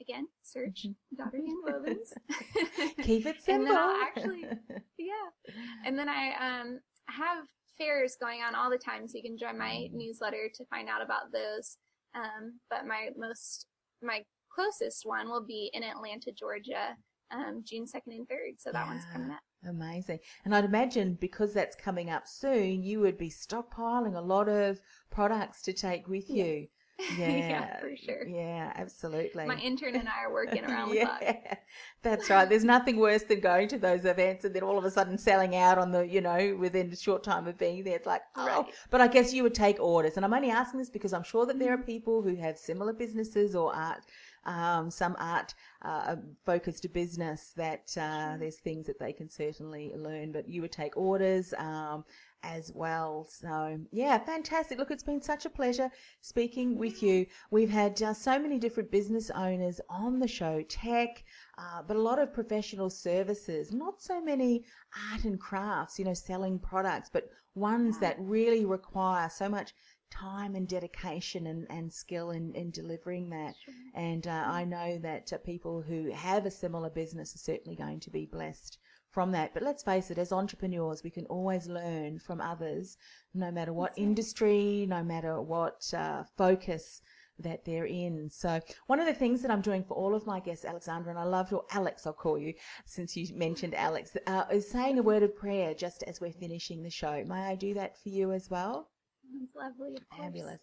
again, 0.00 0.26
search 0.42 0.86
mm-hmm. 0.86 1.16
Daughter 1.16 1.38
Hand 1.38 1.64
Wovens. 1.66 3.04
Keep 3.04 3.26
it 3.26 3.42
simple. 3.42 3.48
and 3.54 3.66
then 3.66 3.76
I'll 3.76 4.02
actually, 4.02 4.44
yeah. 4.98 5.54
And 5.84 5.98
then 5.98 6.08
I 6.08 6.60
um 6.60 6.80
have 7.08 7.44
fairs 7.78 8.16
going 8.20 8.40
on 8.42 8.54
all 8.54 8.70
the 8.70 8.78
time, 8.78 9.08
so 9.08 9.16
you 9.16 9.22
can 9.22 9.38
join 9.38 9.58
my 9.58 9.88
mm. 9.88 9.92
newsletter 9.92 10.50
to 10.54 10.64
find 10.66 10.88
out 10.88 11.02
about 11.02 11.32
those. 11.32 11.78
Um, 12.14 12.60
but 12.68 12.86
my 12.86 13.08
most, 13.16 13.66
my 14.02 14.22
closest 14.52 15.02
one 15.04 15.28
will 15.28 15.44
be 15.44 15.70
in 15.72 15.82
Atlanta, 15.82 16.32
Georgia, 16.32 16.96
um, 17.32 17.62
June 17.64 17.84
2nd 17.84 18.16
and 18.16 18.28
3rd. 18.28 18.58
So 18.58 18.70
that 18.72 18.84
yeah. 18.84 18.92
one's 18.92 19.04
coming 19.12 19.30
up. 19.30 19.40
Amazing. 19.66 20.20
And 20.44 20.54
I'd 20.54 20.64
imagine 20.64 21.18
because 21.20 21.52
that's 21.52 21.76
coming 21.76 22.08
up 22.08 22.26
soon, 22.26 22.82
you 22.82 23.00
would 23.00 23.18
be 23.18 23.28
stockpiling 23.28 24.16
a 24.16 24.20
lot 24.20 24.48
of 24.48 24.80
products 25.10 25.62
to 25.62 25.72
take 25.72 26.08
with 26.08 26.30
yeah. 26.30 26.44
you. 26.44 26.68
Yeah. 27.18 27.28
yeah, 27.28 27.80
for 27.80 27.96
sure. 27.96 28.26
Yeah, 28.26 28.72
absolutely. 28.74 29.46
My 29.46 29.58
intern 29.58 29.96
and 29.96 30.08
I 30.08 30.24
are 30.24 30.32
working 30.32 30.64
around 30.64 30.94
yeah, 30.94 31.18
the 31.18 31.26
clock. 31.26 31.58
That's 32.02 32.30
right. 32.30 32.48
There's 32.48 32.64
nothing 32.64 32.96
worse 32.96 33.22
than 33.22 33.40
going 33.40 33.68
to 33.68 33.78
those 33.78 34.04
events 34.04 34.44
and 34.44 34.54
then 34.54 34.62
all 34.62 34.78
of 34.78 34.84
a 34.84 34.90
sudden 34.90 35.16
selling 35.16 35.56
out 35.56 35.78
on 35.78 35.92
the, 35.92 36.06
you 36.06 36.20
know, 36.20 36.56
within 36.58 36.90
a 36.90 36.96
short 36.96 37.22
time 37.22 37.46
of 37.46 37.58
being 37.58 37.84
there. 37.84 37.96
It's 37.96 38.06
like, 38.06 38.22
oh, 38.36 38.46
right. 38.46 38.66
but 38.90 39.00
I 39.00 39.08
guess 39.08 39.32
you 39.32 39.42
would 39.42 39.54
take 39.54 39.80
orders. 39.80 40.16
And 40.16 40.24
I'm 40.24 40.34
only 40.34 40.50
asking 40.50 40.80
this 40.80 40.90
because 40.90 41.12
I'm 41.12 41.22
sure 41.22 41.46
that 41.46 41.58
there 41.58 41.72
are 41.72 41.76
mm-hmm. 41.76 41.86
people 41.86 42.22
who 42.22 42.36
have 42.36 42.58
similar 42.58 42.92
businesses 42.92 43.54
or 43.54 43.74
art 43.74 44.02
um, 44.44 44.90
some 44.90 45.16
art 45.18 45.54
uh, 45.82 46.16
focused 46.44 46.90
business 46.92 47.52
that 47.56 47.94
uh, 47.96 48.36
there's 48.38 48.58
things 48.58 48.86
that 48.86 48.98
they 48.98 49.12
can 49.12 49.28
certainly 49.28 49.92
learn. 49.96 50.32
But 50.32 50.48
you 50.48 50.62
would 50.62 50.72
take 50.72 50.96
orders, 50.96 51.54
um, 51.58 52.04
as 52.42 52.72
well. 52.74 53.26
So, 53.28 53.78
yeah, 53.90 54.18
fantastic. 54.18 54.78
Look, 54.78 54.90
it's 54.90 55.02
been 55.02 55.22
such 55.22 55.44
a 55.44 55.50
pleasure 55.50 55.90
speaking 56.20 56.76
with 56.76 57.02
you. 57.02 57.26
We've 57.50 57.70
had 57.70 58.00
uh, 58.02 58.14
so 58.14 58.38
many 58.38 58.58
different 58.58 58.90
business 58.90 59.30
owners 59.30 59.80
on 59.88 60.18
the 60.18 60.28
show, 60.28 60.62
tech, 60.62 61.24
uh, 61.58 61.82
but 61.86 61.96
a 61.96 62.02
lot 62.02 62.18
of 62.18 62.32
professional 62.32 62.90
services, 62.90 63.72
not 63.72 64.00
so 64.00 64.20
many 64.20 64.64
art 65.12 65.24
and 65.24 65.38
crafts, 65.38 65.98
you 65.98 66.04
know, 66.04 66.14
selling 66.14 66.58
products, 66.58 67.10
but 67.12 67.30
ones 67.54 67.98
that 67.98 68.16
really 68.18 68.64
require 68.64 69.28
so 69.28 69.48
much 69.48 69.74
time 70.10 70.54
and 70.54 70.68
dedication 70.68 71.46
and, 71.46 71.66
and 71.70 71.92
skill 71.92 72.30
in, 72.30 72.52
in 72.54 72.70
delivering 72.70 73.30
that. 73.30 73.54
Sure. 73.64 73.74
And 73.94 74.26
uh, 74.26 74.44
I 74.46 74.64
know 74.64 74.98
that 74.98 75.32
uh, 75.32 75.38
people 75.38 75.82
who 75.82 76.10
have 76.12 76.46
a 76.46 76.50
similar 76.50 76.90
business 76.90 77.34
are 77.34 77.38
certainly 77.38 77.76
going 77.76 78.00
to 78.00 78.10
be 78.10 78.26
blessed 78.26 78.78
from 79.10 79.32
that. 79.32 79.52
But 79.54 79.62
let's 79.62 79.82
face 79.82 80.10
it, 80.10 80.18
as 80.18 80.32
entrepreneurs, 80.32 81.02
we 81.02 81.10
can 81.10 81.26
always 81.26 81.66
learn 81.66 82.18
from 82.18 82.40
others, 82.40 82.96
no 83.34 83.50
matter 83.50 83.72
what 83.72 83.92
industry, 83.96 84.86
no 84.88 85.02
matter 85.02 85.40
what 85.40 85.92
uh, 85.96 86.24
focus 86.36 87.02
that 87.42 87.64
they're 87.64 87.86
in. 87.86 88.28
So 88.30 88.60
one 88.86 89.00
of 89.00 89.06
the 89.06 89.14
things 89.14 89.42
that 89.42 89.50
I'm 89.50 89.62
doing 89.62 89.82
for 89.82 89.94
all 89.94 90.14
of 90.14 90.26
my 90.26 90.40
guests, 90.40 90.64
Alexandra, 90.64 91.10
and 91.10 91.18
I 91.18 91.24
love 91.24 91.50
your 91.50 91.64
Alex, 91.72 92.06
I'll 92.06 92.12
call 92.12 92.38
you 92.38 92.54
since 92.84 93.16
you 93.16 93.26
mentioned 93.34 93.74
Alex, 93.74 94.16
uh, 94.26 94.44
is 94.52 94.70
saying 94.70 94.98
a 94.98 95.02
word 95.02 95.22
of 95.22 95.34
prayer 95.34 95.74
just 95.74 96.02
as 96.04 96.20
we're 96.20 96.32
finishing 96.32 96.82
the 96.82 96.90
show. 96.90 97.24
May 97.26 97.42
I 97.46 97.54
do 97.54 97.74
that 97.74 98.00
for 98.00 98.10
you 98.10 98.32
as 98.32 98.50
well? 98.50 98.90
That's 99.32 99.78
lovely. 99.80 99.96
Fabulous. 100.16 100.60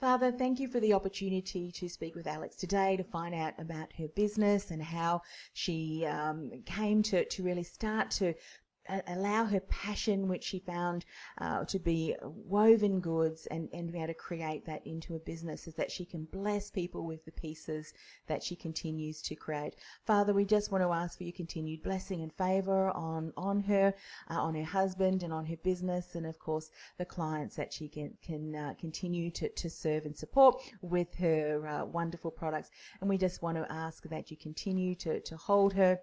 Father, 0.00 0.32
thank 0.32 0.58
you 0.60 0.68
for 0.68 0.80
the 0.80 0.94
opportunity 0.94 1.70
to 1.72 1.88
speak 1.88 2.14
with 2.14 2.26
Alex 2.26 2.56
today 2.56 2.96
to 2.96 3.04
find 3.04 3.34
out 3.34 3.52
about 3.58 3.92
her 3.98 4.08
business 4.16 4.70
and 4.70 4.82
how 4.82 5.20
she 5.52 6.06
um, 6.06 6.50
came 6.64 7.02
to, 7.02 7.24
to 7.26 7.42
really 7.42 7.62
start 7.62 8.10
to 8.12 8.32
allow 9.06 9.44
her 9.44 9.60
passion, 9.60 10.28
which 10.28 10.44
she 10.44 10.58
found 10.58 11.04
uh, 11.40 11.64
to 11.64 11.78
be 11.78 12.14
woven 12.22 13.00
goods, 13.00 13.46
and, 13.50 13.68
and 13.72 13.92
be 13.92 13.98
able 13.98 14.08
to 14.08 14.14
create 14.14 14.64
that 14.66 14.86
into 14.86 15.14
a 15.14 15.18
business 15.18 15.64
so 15.64 15.70
that 15.76 15.90
she 15.90 16.04
can 16.04 16.24
bless 16.32 16.70
people 16.70 17.06
with 17.06 17.24
the 17.24 17.32
pieces 17.32 17.92
that 18.26 18.42
she 18.42 18.56
continues 18.56 19.22
to 19.22 19.34
create. 19.34 19.76
Father, 20.06 20.32
we 20.32 20.44
just 20.44 20.70
want 20.70 20.82
to 20.82 20.92
ask 20.92 21.18
for 21.18 21.24
your 21.24 21.32
continued 21.32 21.82
blessing 21.82 22.22
and 22.22 22.32
favor 22.32 22.90
on, 22.90 23.32
on 23.36 23.60
her, 23.60 23.94
uh, 24.30 24.40
on 24.40 24.54
her 24.54 24.64
husband, 24.64 25.22
and 25.22 25.32
on 25.32 25.46
her 25.46 25.56
business, 25.62 26.14
and 26.14 26.26
of 26.26 26.38
course 26.38 26.70
the 26.98 27.04
clients 27.04 27.56
that 27.56 27.72
she 27.72 27.88
can, 27.88 28.12
can 28.22 28.54
uh, 28.54 28.74
continue 28.78 29.30
to, 29.30 29.48
to 29.50 29.70
serve 29.70 30.04
and 30.04 30.16
support 30.16 30.60
with 30.82 31.14
her 31.16 31.66
uh, 31.66 31.84
wonderful 31.84 32.30
products. 32.30 32.70
And 33.00 33.08
we 33.08 33.18
just 33.18 33.42
want 33.42 33.56
to 33.56 33.70
ask 33.70 34.04
that 34.08 34.30
you 34.30 34.36
continue 34.36 34.94
to, 34.96 35.20
to 35.20 35.36
hold 35.36 35.72
her 35.74 36.00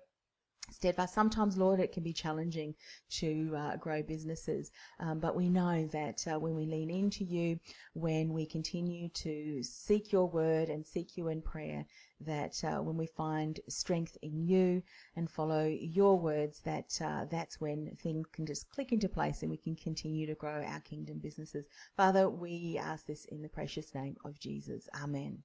steadfast. 0.71 1.13
Sometimes, 1.13 1.57
Lord, 1.57 1.79
it 1.79 1.91
can 1.91 2.03
be 2.03 2.13
challenging 2.13 2.75
to 3.11 3.53
uh, 3.55 3.75
grow 3.77 4.01
businesses, 4.03 4.71
um, 4.99 5.19
but 5.19 5.35
we 5.35 5.49
know 5.49 5.87
that 5.87 6.25
uh, 6.27 6.39
when 6.39 6.55
we 6.55 6.65
lean 6.65 6.89
into 6.89 7.23
you, 7.23 7.59
when 7.93 8.33
we 8.33 8.45
continue 8.45 9.09
to 9.09 9.61
seek 9.63 10.11
your 10.11 10.27
word 10.27 10.69
and 10.69 10.85
seek 10.85 11.17
you 11.17 11.29
in 11.29 11.41
prayer, 11.41 11.85
that 12.21 12.61
uh, 12.63 12.81
when 12.81 12.97
we 12.97 13.07
find 13.07 13.59
strength 13.69 14.17
in 14.21 14.45
you 14.45 14.81
and 15.15 15.29
follow 15.29 15.65
your 15.65 16.19
words, 16.19 16.61
that 16.61 16.99
uh, 17.03 17.25
that's 17.29 17.61
when 17.61 17.95
things 18.01 18.27
can 18.31 18.45
just 18.45 18.69
click 18.69 18.91
into 18.91 19.07
place 19.07 19.41
and 19.41 19.51
we 19.51 19.57
can 19.57 19.75
continue 19.75 20.25
to 20.25 20.35
grow 20.35 20.63
our 20.63 20.79
kingdom 20.81 21.19
businesses. 21.19 21.67
Father, 21.95 22.29
we 22.29 22.79
ask 22.81 23.05
this 23.05 23.25
in 23.25 23.41
the 23.41 23.49
precious 23.49 23.93
name 23.93 24.15
of 24.25 24.39
Jesus. 24.39 24.89
Amen. 25.01 25.43